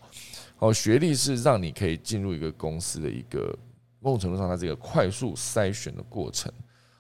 [0.61, 3.55] 哦，学历是让你可以进入一个公司的一个
[4.01, 6.51] 某种程度上，它是一个快速筛选的过程。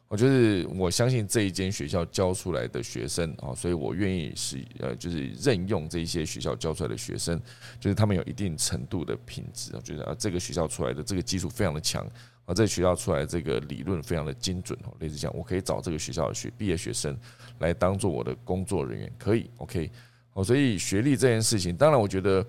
[0.07, 7.41] 我就是我相信这一间学校教出来的学生啊，所以我愿意是呃就是任用这些学校教出来的学生，
[7.81, 12.07] 就是他们有一定程度的品质我觉得啊这个学校出来的这个技术非常的强。
[12.49, 17.15] 啊，这学校出来这个理论非常的精准哦，类似讲，我可以找这个学校的学毕业学生
[17.59, 19.91] 来当做我的工作人员，可以，OK，
[20.33, 22.45] 哦，所以学历这件事情，当然我觉得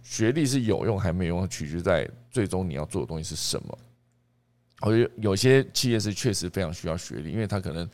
[0.00, 3.78] 学历是有用还没用，取决在最终你要做的东西是什么。
[4.82, 7.84] 我觉得有些企业是确实非常需要学历，因为他可能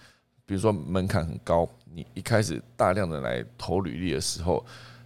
[0.44, 4.62] 比如说门槛很高，你一开始大量的来投履历的时候，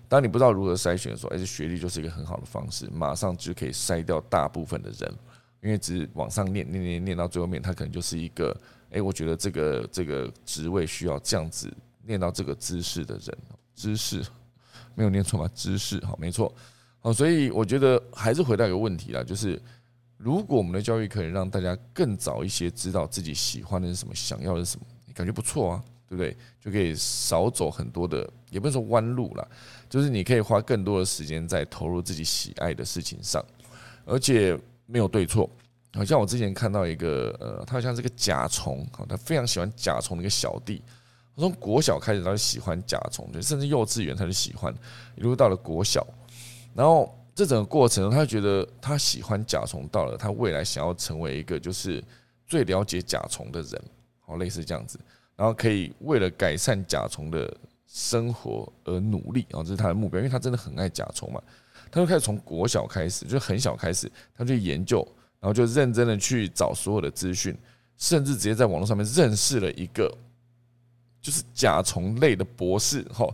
[0.09, 5.15] 当你不知道如何筛选的时候，而且学历就是一个很好的方式，马上就可以筛掉大部分的人。
[5.63, 8.57] 因为只往上念念念念到最后面，他可能就是一个，
[8.91, 11.73] 哎，我觉得这个这个职位需要这样子
[12.05, 13.39] 念到这个知识的人，
[13.75, 14.25] 知识
[14.95, 15.51] 没有念错吗？
[15.55, 16.55] 知识好，没错，
[17.01, 19.61] 好，所以我觉得还是回到一个问题啦，就是
[20.17, 26.37] 如果我们的教育可以让大家更早一些知道自己喜欢的是什么，想要的是什么，感觉不错啊，对不对？
[26.61, 29.49] 就可以少走很多的，也不是说弯路啦，
[29.89, 33.45] 就是你可以花更多的时间在投入自己喜爱的事情上，
[34.05, 34.57] 而且。
[34.87, 35.51] 没有对错，
[35.93, 40.83] 好像我之前看到一个，呃，他好像是个甲虫，他非常喜欢甲虫的一个小弟。
[41.37, 44.75] 从国小开始他就喜欢甲虫，就甚至幼稚园他就喜欢，
[45.17, 46.07] 一路到了国小，
[46.75, 52.03] 然后这整个过程，他就觉得他喜欢甲虫到了他未来想要成为一个就是
[52.47, 53.83] 最了解甲虫的人，
[54.21, 54.99] 好类似这样子，
[55.37, 57.55] 然后可以为了改善甲虫的
[57.87, 61.43] 生活而努力，然后这是他的目标，因为他真的很爱甲虫嘛。
[61.97, 64.99] 他就开始从国小开始，就很小开始，他去研究，
[65.41, 67.57] 然后就认真的去找所有的资讯，
[67.97, 70.15] 甚至直接在网络上面认识了一个
[71.23, 73.27] 就是甲虫类的博士，哈，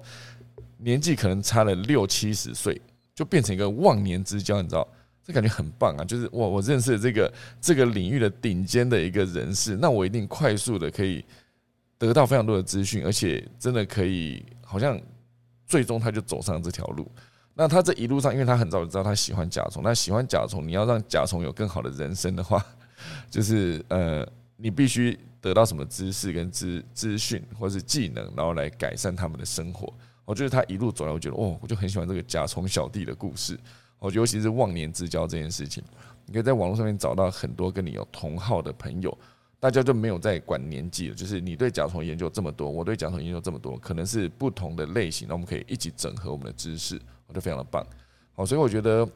[0.79, 2.81] 年纪可能差了六七十岁，
[3.17, 4.87] 就变成一个忘年之交，你知道，
[5.25, 6.05] 这感觉很棒啊！
[6.05, 11.25] 就是我，我认识了这个这个领域的顶尖的一个人士，那我一定快速的可以
[11.99, 15.01] 得到非常多的资讯，而且真的可以，好像
[15.67, 17.11] 最终他就走上这条路。
[17.55, 22.65] 那他这一路上，因为他很早就知道他喜欢甲虫，那喜欢甲虫，你要让甲虫有更好的人生的话，
[23.31, 24.27] 就是呃，
[24.57, 29.93] 你必须得到什么知识跟资资讯或是技能，然后来改善他们的生活。
[30.25, 33.59] 我觉得他一路走来，我觉得哦，我就很喜欢这个甲虫小弟的故事。
[33.99, 35.83] 我尤其是忘年之交这件事情，
[36.27, 39.17] 你可以在网络上面找到很多跟你有同号的朋友，
[39.61, 41.15] 大家就没有在管年纪了。
[41.15, 47.01] 就是你对甲虫研究这么多，我对甲虫研究这么多，可能是不同的类型，那我们可以一起整合我们的知识。
[47.33, 47.85] 就非常的棒，
[48.35, 49.09] 好，所以我觉得，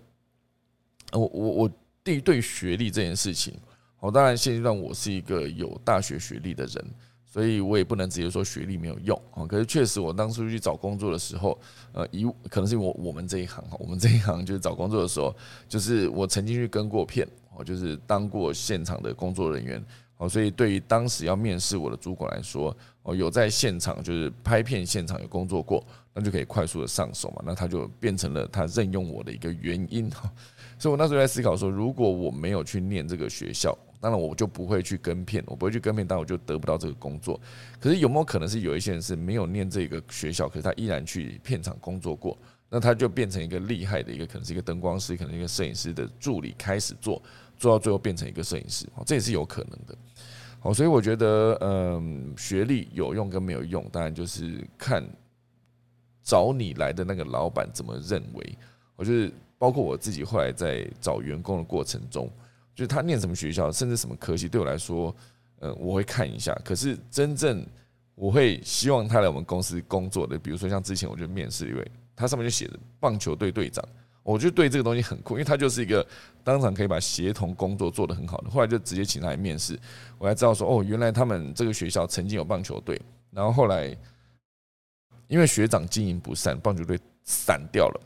[1.12, 1.70] 我我我
[2.02, 3.54] 对于对学历这件事情，
[3.96, 6.84] 好，当然现阶段我是一个有大学学历的人，
[7.24, 9.46] 所以我也不能直接说学历没有用啊。
[9.46, 11.58] 可是确实，我当初去找工作的时候，
[11.92, 15.34] 呃，以可能是我我们这一行哈，我们这一行就是找工作的时候，
[15.68, 19.84] 就是我曾经去跟过片，哦，就是当过现场的工作人员，
[20.18, 25.84] 哦，所以对于当时要面试我的主管来说，哦，有在现场就是拍片现场有工作过，
[26.16, 30.32] 那就可以快速的上手嘛，那他就变成了他任用我的一个原因哈。
[30.80, 37.38] 所以我那时候在思考说，如果我没有去念这个学校，当然我就不会去跟片，我不会去跟片，但我就得不到这个工作。
[37.78, 42.36] 可是有没有可能是有一些人是没有念这个学校，可是他依然去片场工作过？
[42.68, 47.22] 那他就变成一个厉害的一个，可能是一个灯光师，可能一个摄影师的助理，开始做，
[47.56, 49.96] 做到最后变成一个摄影师，这也是有可能的。
[50.58, 55.06] 好，所以我觉得，嗯，学历有用跟没有用，当然就是看
[56.26, 58.58] 找你来的那个老板怎么认为。
[58.96, 62.28] 我觉得，包括我自己后来在找员工的过程中，
[62.74, 65.14] 就是他念什么学校，甚至什么科系，对我来说，
[65.60, 66.52] 嗯，我会看一下。
[66.64, 67.64] 可是真正
[68.16, 71.90] 我会希望他来我们公司工作的，比如说像之前我就面试一位。
[72.16, 73.84] 他上面就写着棒球队队长，
[74.22, 76.04] 我就对这个东西很酷，因为他就是一个
[76.42, 78.48] 当场可以把协同工作做得很好的。
[78.48, 79.78] 后来就直接请他来面试，
[80.16, 82.98] 我才知道说哦，原来他们这个学校曾经有棒球队，
[83.30, 83.94] 然后后来
[85.28, 88.00] 因为学长经营不善，棒球队散掉了。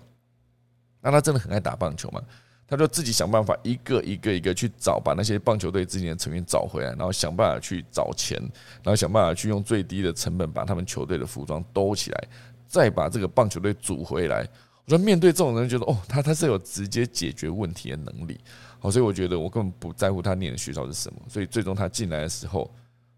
[1.01, 2.23] 那他真的很爱打棒球嘛？
[2.67, 8.39] 他就自己想办法一个一个一个去找，把那些棒球队之前的成员找回来，然后想办法去找钱，
[8.83, 12.29] 然后想办法去用最低的成本把他们球队的服装兜起来。
[12.69, 14.47] 再把这个棒球队组回来，
[14.85, 18.39] 我说面对这种人，觉得哦，他他是有直接解决问题的能力，
[18.79, 22.73] 好，所以我觉得我根本不在乎他念的学校是什么，所以最终他进来的时候，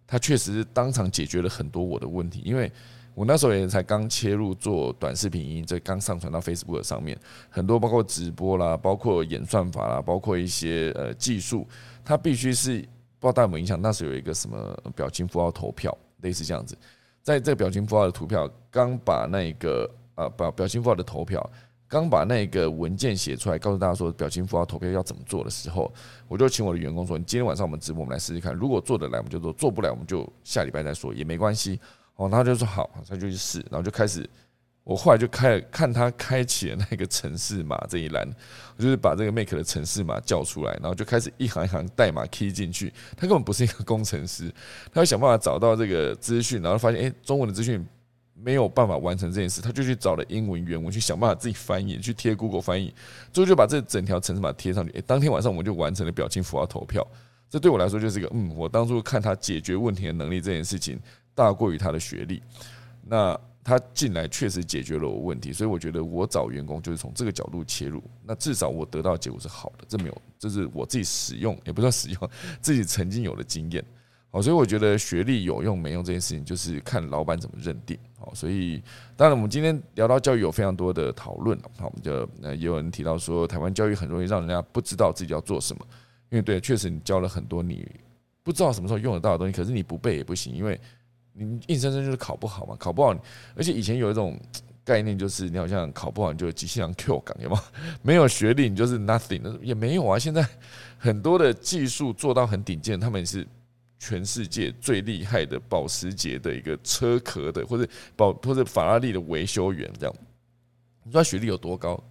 [0.06, 2.72] 他确实当场解决了很多我的问题，因为
[3.14, 7.18] 我那时候也才刚切入做短视频，这刚上传到 Facebook 上面，
[7.50, 11.66] 很多包括直播啦，包括演算法啦，包括一些呃技术，
[12.04, 12.78] 它必须是
[13.18, 16.76] 不知道大家有没有印象，那时候有一个什么表情符号投票，类似这样子。
[17.22, 21.50] 在这个表情符号的图票刚把那个呃表表情符号的投票
[21.86, 25.92] 刚把那个文件写出来，告诉大家说表情符号投票要怎么做的时候，
[26.26, 28.54] 我就请我的员工说：“你今天晚上我们直播，我们来试试看。
[28.54, 31.78] 如果做得来，我们就做；做不来，我们就下礼拜再说，也没关系。”
[32.16, 34.28] 哦，他就说好，他就去试，然后就开始。
[34.84, 38.28] 我后来就开看他开启了那个城市码这一栏，
[38.76, 42.92] 我就是把这个 make 的城市码叫出来，然后就开始一行一行代码 key 进去。
[43.16, 44.52] 他根本不是一个工程师，
[44.92, 47.86] 他要想办法找到这个资讯，然后发现哎，中文的资讯
[48.34, 52.92] 没有办法完成这件事，他就去找了英文原文，去想办法自己翻译，去贴 Google 翻译，
[53.32, 54.92] 最后就把这整条城市码贴上去。
[54.98, 57.06] 哎，当天晚上我们就完成了表情符号投票。
[57.48, 60.98] 这对我来说就是一个嗯，我当初看他解决问题的能力这件事情
[61.34, 62.42] 大过于他的学历。
[63.06, 63.38] 那。
[63.64, 72.30] 他进来确实解决了我问题，所以我觉得我找员工就是从这个角度切入，那至少我得到结果是好的，这没有，这是我自己使用，也不算使用，
[72.60, 73.84] 自己曾经有的经验。
[74.32, 77.96] 好，所以我觉得学历有用没用这件事情，就是看老板怎么认定。
[78.18, 78.82] 好，所以
[79.16, 85.86] 当然我们今天聊到教育有非常多的讨论好，我们就呃也有人提到说，台湾教育很容易让人家不知道自己要做什么，
[86.30, 87.88] 因为对，确实你教了很多你
[88.42, 90.80] 不知道什么时候用得到的东西，可是你不背也不行，因为。
[91.32, 93.16] 你硬生生就是考不好嘛，考不好，
[93.56, 94.38] 而且以前有一种
[94.84, 97.62] 概念，就是你好像考不好，你就机器人 Q 岗，有吗？
[98.02, 100.18] 没有学历，你就是 nothing，也没有啊。
[100.18, 100.46] 现在
[100.98, 103.46] 很多的技术做到很顶尖，他们是
[103.98, 110.14] 全世界最厉害的保时捷的一个车壳的，或者保或者法拉利的维修员这样。
[111.04, 112.02] 你说他学历有多高？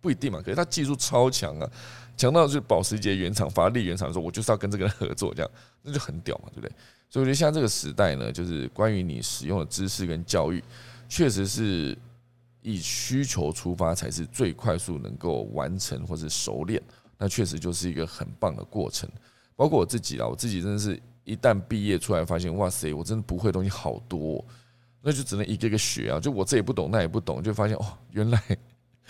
[0.00, 1.70] 不一定嘛，可是他技术超强啊，
[2.16, 5.50] 强到就是保时捷原厂、法拉利原厂说，我就是要跟这个人合作，这样
[5.82, 6.72] 那就很屌嘛，对不对？
[7.10, 10.62] 所以我觉得像这个时代呢，就是关于你使用的知识跟教育，
[11.08, 11.98] 确实是
[12.62, 16.80] 以需求出发，才是最快速能够完成或者熟练。
[17.18, 19.10] 那确实就是一个很棒的过程。
[19.56, 24.42] 包括我自己啊，我自己真的是一旦毕业出来，发现哇塞，我真的不会的东西好多，
[25.02, 26.20] 那就只能一个一个学啊。
[26.20, 28.40] 就我这也不懂，那也不懂，就发现哦，原来。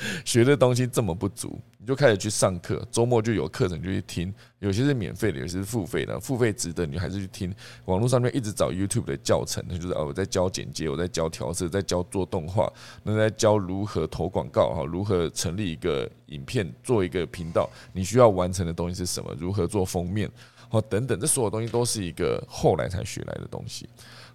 [0.24, 2.82] 学的东西这么不足，你就开始去上课。
[2.90, 6.18] 周末就有课程就去听，有些是免费的，有些是付费的。
[6.18, 7.55] 付费值得你还是去听。
[7.85, 12.72] 网络上面一直找 YouTube 的教程，那就是哦，我在教剪接，我在教调色，在教做动画，
[13.02, 19.35] 那在教如何投广告哈，如何成立一个影片，做一个频道，你需要完成的东西是什么？
[19.39, 20.31] 如何做封面
[20.70, 23.89] 哦，等等，这所有东西都是一个后来才学来的东西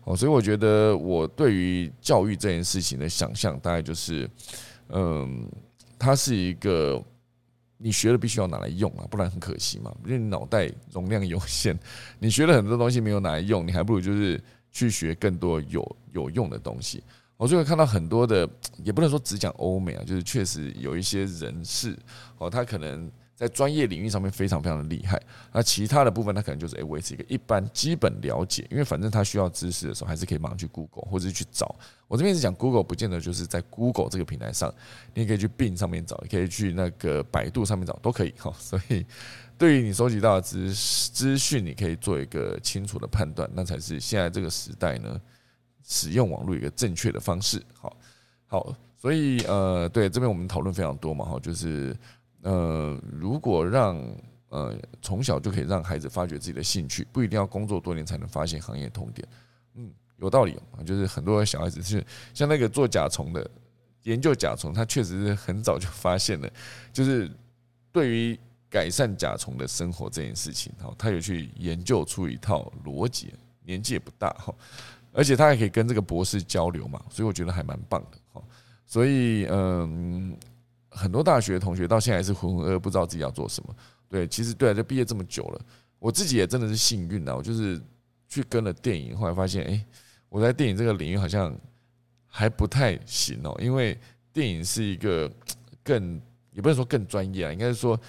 [0.04, 0.16] 哦。
[0.16, 4.30] 所以我觉得我对于教育这件事情的想象，大概就是。
[4.90, 5.50] 嗯，
[5.98, 7.04] 它是一个
[7.78, 9.94] 你学了必须要拿来用啊，不然很可惜嘛。
[10.06, 11.78] 因为你脑袋容量有限，
[12.20, 14.42] 你学了很多东西没有拿来用，你还不如就是
[14.72, 17.04] 去学更多有有用的东西。
[17.38, 18.50] 我就会看到很多的，
[18.84, 21.98] 也不能说只讲欧美啊，就是确实有一些人士
[22.38, 25.22] 哦，他可能在专业领域上面非常非常的厉害。
[25.52, 31.76] 那其他的部分，他可能就是诶维持一个一般基本了解，因为反正他需要知识的时候，还是可以马上去 Google 或者去找。
[32.08, 34.74] 我这边是讲 Google，不见得就是在 Google 这个平台上，
[35.14, 38.52] 你也可以去 Bing 上面找，也可以去那个百度上面找，都可以哈。
[38.58, 39.06] 所以。
[39.58, 45.18] 对于你收集到的资资讯，你可以做一个清楚的判断，那才是现在这个时代呢
[45.82, 47.64] 使用网络一个正确的方式。
[47.74, 47.96] 好，
[48.48, 51.96] 好，所以呃，对这边我们讨论非常多嘛，哈，就是
[52.46, 54.02] 呃，如果让
[54.50, 59.28] 呃从小就可以让孩子发掘自己的兴趣，不一定要工作多年才能发现行业痛点。
[59.76, 63.50] 嗯，有道理啊，就是很多小孩子是像那个做甲虫的
[64.04, 66.50] 研究甲虫，他确实是很早就发现了，
[66.94, 67.30] 就是
[67.92, 68.40] 对于。
[68.68, 74.54] 改善甲虫的生活这件事情，哈，他有去研究出一套逻辑，年纪也不大，哈，
[75.14, 78.44] 而且他还可以跟这个博士交流嘛，所以我觉得还蛮棒的，哈。
[78.86, 80.36] 所以，嗯，
[80.96, 83.76] 很多大学同学到现在还是浑浑噩噩，不知道自己要做什么。
[84.10, 85.62] 对，其实对啊，就毕业这么久了，
[86.00, 87.82] 我自己也真的是幸运啊，我就是
[88.28, 89.86] 去跟了电影，后来发现，哎，
[90.30, 91.56] 我在电影这个领域好像
[92.26, 93.98] 还不太行哦，因为
[94.32, 95.32] 电影是一个
[95.84, 98.00] 更，也不能说更专业啊，应该是说。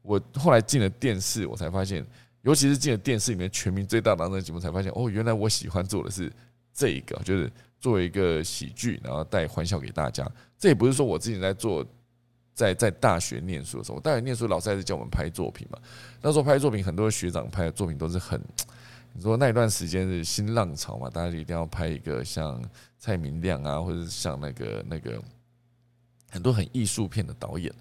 [0.00, 2.06] 我后来进了电视，我才发现，
[2.40, 6.32] 尤其是进了电视里面全民最大档的节目，才发现哦，原来我喜欢做的是
[6.72, 10.26] 这一个，就是作为一个喜剧，然后带欢笑给大家。
[10.56, 11.84] 这也不是说我自己在做，
[12.58, 15.78] 在在大学念书的时候，大学念书老师还是叫我们拍作品嘛。
[16.20, 18.42] 那时候拍作品，很多学长拍的作品都是很，
[19.12, 22.60] 你说那一段时间是新浪潮嘛，大家就一定要拍一个像
[22.98, 25.22] 蔡明亮啊，或者是像那个那个
[26.32, 27.72] 很多很艺术片的导演。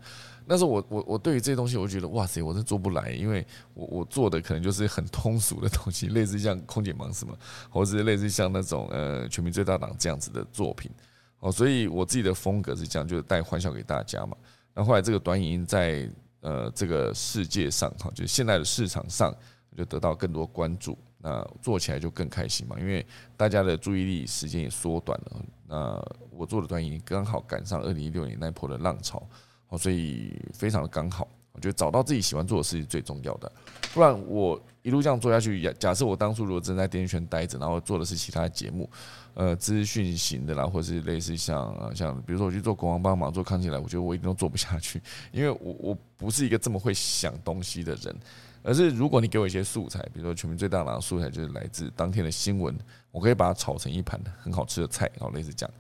[0.45, 3.43] 那时候我我我对于这些东西，我觉得哇塞，我是做不来，因为
[3.73, 7.35] 我我做的可能就是很通俗的东西，类似像空姐忙什么，
[7.71, 10.91] 或者是类似像那种呃全民最大党这样子的作品，
[11.39, 14.37] 哦，所以我自己的风格是这样，就是带欢笑给大家嘛。
[14.77, 16.07] 那后来这个短影音在
[16.41, 19.35] 呃这个世界上哈，就是现在的市场上
[19.75, 23.03] 就得到更多关注，那做起来就更开心嘛，因为
[23.35, 25.41] 大家的注意力时间也缩短了。
[25.67, 25.99] 那
[26.29, 29.27] 我做的短影音刚好赶上二零一六年那波的浪潮。
[29.69, 33.51] 哦，所以非常的刚好，我觉得找到自己喜欢做的事情最重要的，
[33.93, 38.89] 不然我一路这样做下去，假假设我当初如果真在电视圈待着，然后做的是其他节目，
[39.33, 45.01] 呃，资讯型的啦，或是类似像像比如说我去做国王帮忙做康起来，我觉得我一定都做不下去，
[45.33, 48.15] 因为我 我不是一个这么会想东西的人，
[48.63, 52.73] 而是如果你给我一些素材，比如说全民最大的素材就是来自当天的新闻，
[53.11, 55.73] 我可以把它炒成一盘很好吃的菜，然后类似这样。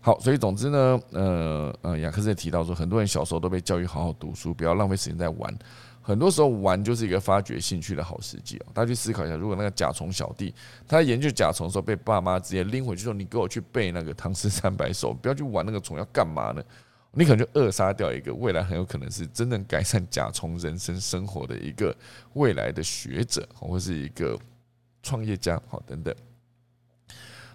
[0.00, 5.52] 好，所以总之呢，呃呃，雅克斯也提到说，很多人小时候都被教育好好读书，不要浪费时间在玩。
[6.06, 8.66] 很多时候玩就是一个发掘兴趣的好时机哦。
[8.72, 10.54] 大家去思考一下，如果那个甲虫小弟
[10.86, 16.62] 他研究甲虫的时候被爸妈直接拎回去说：“你给我去背那个唐诗三百首， 不要去玩那个虫，要干嘛呢？”
[17.18, 21.92] 你可能就扼杀掉一个未来很有可能是真正改善甲虫人生生活的一个
[22.34, 24.38] 未来的学者，或是一个
[25.02, 26.14] 创业家，好等等。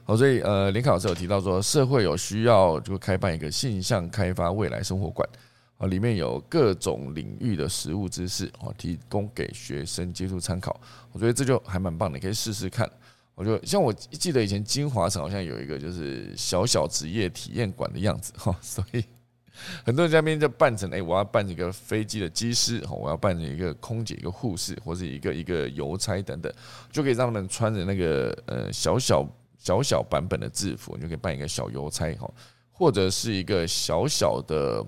[0.04, 5.30] 好，所以呃，林凯老师有提到说，社会有需要就开办一个性向开发未来生活馆
[5.82, 10.80] 啊，里面有各种领域的实物知识哦，提供给学生接触参考。
[11.12, 12.88] 我觉得这就还蛮棒的，可以试试看。
[13.34, 19.04] 我觉得像我记得以前金华城好像有一个就是小小职业体验馆的样子 哈，所以
[19.84, 26.54] 很多人在那边就扮成哎，我要扮一个飞机的机师哈，我要扮成一个空姐、一个护士或者一个一个邮差等等，
[26.92, 29.28] 就可以让他们穿着那个呃小小。
[29.64, 32.28] 小小版本的制服，你就可以扮一个小邮差哈，
[32.72, 34.84] 或者是一个小小的，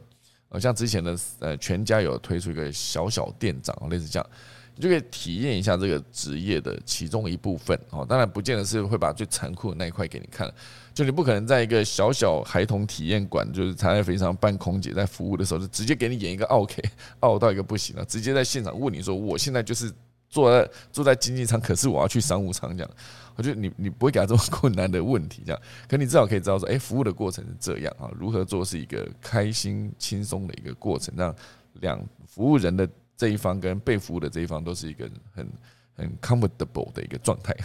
[0.53, 4.29] 呃，像之前的呃全家有推出一个小小店长，类似这样，
[4.75, 8.05] 你就可以体验一下这个职业的其中一部分哦。
[8.07, 10.47] 当然，不见得是会把最残酷的那一块给你看，
[10.93, 16.81] 就你不可能在一个小小孩童体验馆，就是他在飞机上扮空姐在服务的时候，就直接给你演一个 OK，
[17.21, 19.91] 傲到一个不行了，直接在现场问你说，我现在就是
[20.29, 22.91] 坐在坐在经济舱，可是我要去商务舱这样。
[23.35, 31.35] 我觉得你你不会给他这么 困难的问题，这样，可你至少可以知道说，哎，服务的过程是这样啊，如何做是一个开心轻松的一个过程，让
[31.81, 32.87] 两服务人的
[33.17, 35.47] 这一方跟被服务的这一方都是一个很
[35.95, 37.55] 很 comfortable 的一个状态，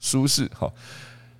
[0.00, 0.72] 舒适哈。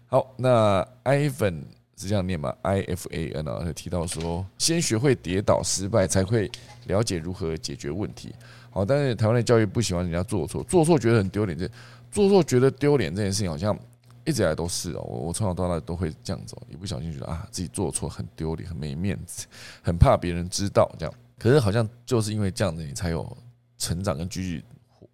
[0.07, 1.63] 好，那 Ivan
[1.97, 6.51] 是这样念吗？I F A N 啊，提到说，先学会跌倒失败，才会
[6.87, 8.33] 了解如何解决问题。
[8.71, 11.69] 好，但是台湾的教育不喜欢人家做错，做错觉得很丢脸，这。
[12.11, 13.79] 做错觉得丢脸这件事情，好像
[14.25, 15.03] 一直以来都是哦。
[15.03, 19.47] 我我从小到大都会这样子，一不小心觉得啊自己做错很丢脸，很没面子，
[19.83, 21.15] 很怕别人知道这样。
[21.39, 23.37] 可是好像就是因为这样子，你才有
[23.79, 24.65] 成长跟继续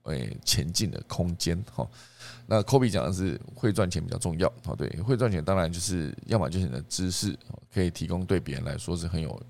[0.05, 1.89] 诶前进的空间哈。
[2.47, 7.39] 那 Kobe 讲的是会赚钱比较重要哦，对，会赚钱当然就是要么就是你的知识
[7.73, 9.41] 可以提供对别人来说是很有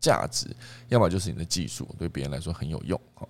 [0.00, 0.46] 价值，
[0.88, 3.00] 要么就是你的技术对别人来说很有用。
[3.14, 3.28] 好，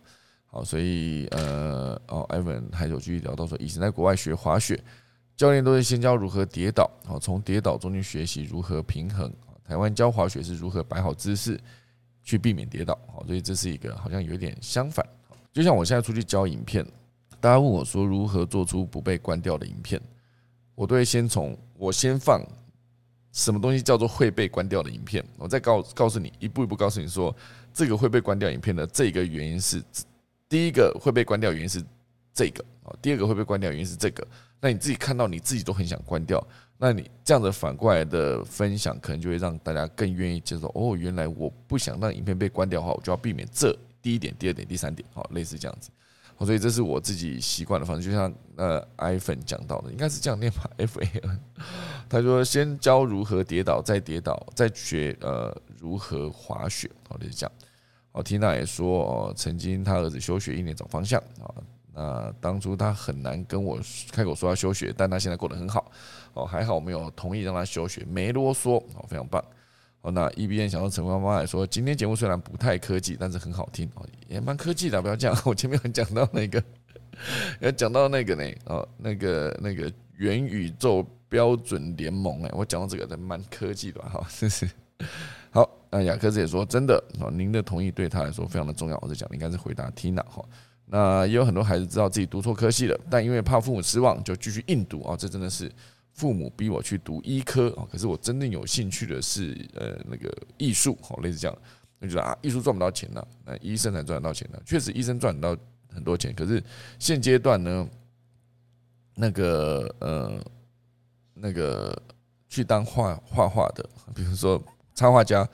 [0.51, 4.83] 好，所以呃，哦，Evan 还有继续聊到说，以前在国外学滑雪，
[5.37, 9.31] 教练都是先教如何跌倒，好，从跌倒中去学习如何平衡。
[9.63, 11.61] 台湾教滑雪是如何摆好姿势
[12.23, 15.07] 去避免跌倒，好，所以这是一个好像有点相反。
[15.53, 16.83] 就像我现在出去教影片，
[17.41, 20.01] 大家问我说如何做出不被关掉的影片，
[20.75, 22.43] 我都会先从我先放。
[23.31, 25.23] 什么东西叫做会被关掉的影片？
[25.37, 27.35] 我再告告诉你，一步一步告诉你说，
[27.75, 29.83] 这个会被关掉影片的这个原因是，
[30.49, 31.85] 第一个会被关掉原因是
[32.33, 34.27] 这个啊，第二个会被关掉原因是这个。
[34.61, 36.45] 那你自己看到你自己都很想关掉，
[36.79, 40.67] 那你这样子反过来的分享，可能就会让大家更愿意接受。
[40.75, 45.91] 哦，原来我不想让影片被关掉的话，我就要避免这第一点、第二点、第三点，好，类似这样子。
[46.41, 50.71] 所以这是我自己习惯的方式，就像呃，iPhone 讲到的，应该是这样念吧？
[50.79, 51.41] F A N，
[52.09, 57.53] 他说先教如何跌倒，再跌倒，再学呃如何滑雪，好，就是这样。
[58.13, 61.55] 哦，Tina 也说哦，曾经他儿子休学一年找方向啊，
[61.95, 63.79] 那当初他很难跟我
[64.13, 65.91] 开口说要休学，但他现在过得很好，
[66.35, 69.45] 哦，还好我没有同意让他休学，没啰嗦，哦，非常棒。
[70.01, 75.03] 哦，那 E B N 想到陈妈妈来说，今天节目虽然不太科技，但是很好听哦，也蛮科技的。
[75.03, 76.63] 不要这样， 我前面有讲到那个，
[77.61, 84.71] 要讲到那个呢，哦，那个那个元宇宙标准联盟哎，我讲到这个，蛮科技的哈，是是。
[85.51, 88.99] 好，那雅克斯也说，真的啊，您的同意对他来说非常的重要。
[89.03, 90.45] 我在讲，应该是回答 Tina 哈。
[90.87, 95.71] 那也有很多孩子知道自己读错科系了，但因为怕父母失望，就继续硬读啊，这真的是。
[96.15, 101.57] 父母逼我去读医科啊，可是我真正有兴趣的是呃那个艺术，好类似这样，
[102.01, 104.61] 就觉得啊艺术赚不到钱了，那医生才赚得到钱呢。
[104.67, 105.63] 确实医生赚得到
[105.95, 106.61] 很多钱，可是
[106.99, 107.89] 现阶段呢，
[109.15, 110.45] 那个呃
[111.35, 111.97] 那个
[112.49, 114.61] 去当画画画的，比如说
[114.99, 115.49] 插画家，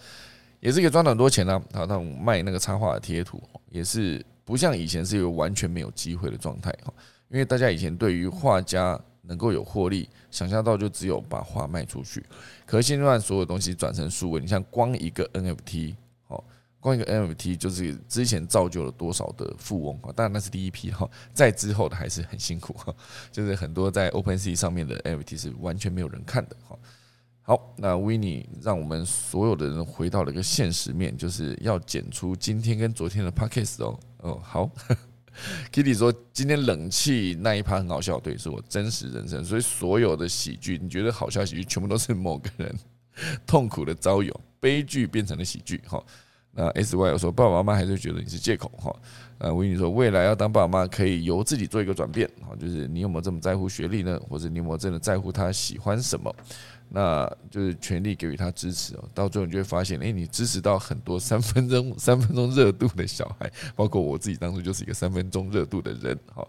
[0.60, 1.62] 也是可以赚很多钱呢。
[1.70, 6.92] 他他卖那个插画的贴图，也是不像以前是一个完全没有机会的状态哈，
[7.28, 8.98] 因为大家以前对于画家。
[9.26, 12.22] 能够有获利，想象到就只有把画卖出去。
[12.66, 15.94] 可是现在所有东西转成数位，你像光一个 NFT，
[16.28, 16.44] 哦，
[16.78, 20.12] 光一个 NFT 就是之前造就了多少的富翁啊！
[20.14, 22.94] 当然那是第一批哈，在之后的还是很辛苦哈，
[23.32, 26.76] 就是很多在 OpenSea 上面的 NFT 是完全没有人看的哈。
[27.46, 34.70] 好，那 w i n n e 让我们所有的人回到了一个现实面，就是要剪出今天跟昨天的 Podcast 哦哦好。
[35.70, 39.44] Kitty 说：“今天冷气那一趴很好笑，对，是我真实人生。
[39.44, 42.74] 所以所有的喜剧，你觉得好笑喜剧，全部都是某个人
[43.44, 45.82] 痛苦的遭遇，悲剧变成了喜剧。
[45.86, 46.02] 哈，
[46.52, 48.70] 那 S Y 有说爸爸妈妈还是觉得你是借口。
[48.76, 48.94] 哈，
[49.38, 52.30] 呃，我跟你说，未来要当爸爸妈妈，可以由自己做一个转变。
[52.40, 54.18] 哈，就是你有没有这么在乎学历呢？
[54.28, 56.34] 或者你有没有真的在乎他喜欢什么？”
[56.94, 66.48] 那就是全力给予他支持哦，到最后你就会发现，哎，你支持到很多三分钟、 三分钟热度的小孩，包括我自己当初就是一个三分钟热度的人，好，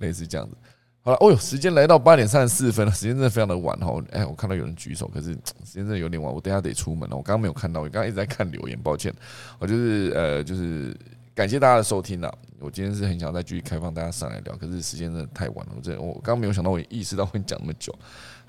[0.00, 0.54] 类似这样子。
[1.00, 3.98] 好了，哦哟，时间来到八点三十四分了，时间真的非常的晚哈。
[4.10, 7.16] 哎，我看到有人举手，可是时间真的有点晚，我等下得出门了。
[7.16, 9.14] 我刚刚没有看到，我刚刚一直在看留言，抱歉。
[9.58, 10.94] 我就是呃，就是
[11.34, 12.36] 感谢大家的收听了。
[12.58, 17.96] 我今天是很想再继续开放大家上来聊，可是时间真的太晚了，我这我刚刚没有想到，我意识到会讲那么久。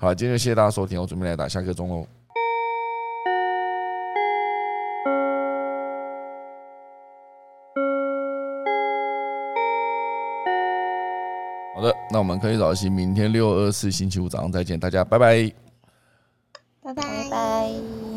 [0.00, 2.06] 好，今天谢谢大家收听，我准备来打下课钟喽。
[11.74, 15.52] 好的，那我们科技早析，明天六二四星期五早上再见，大家拜拜，
[16.80, 18.07] 拜拜拜。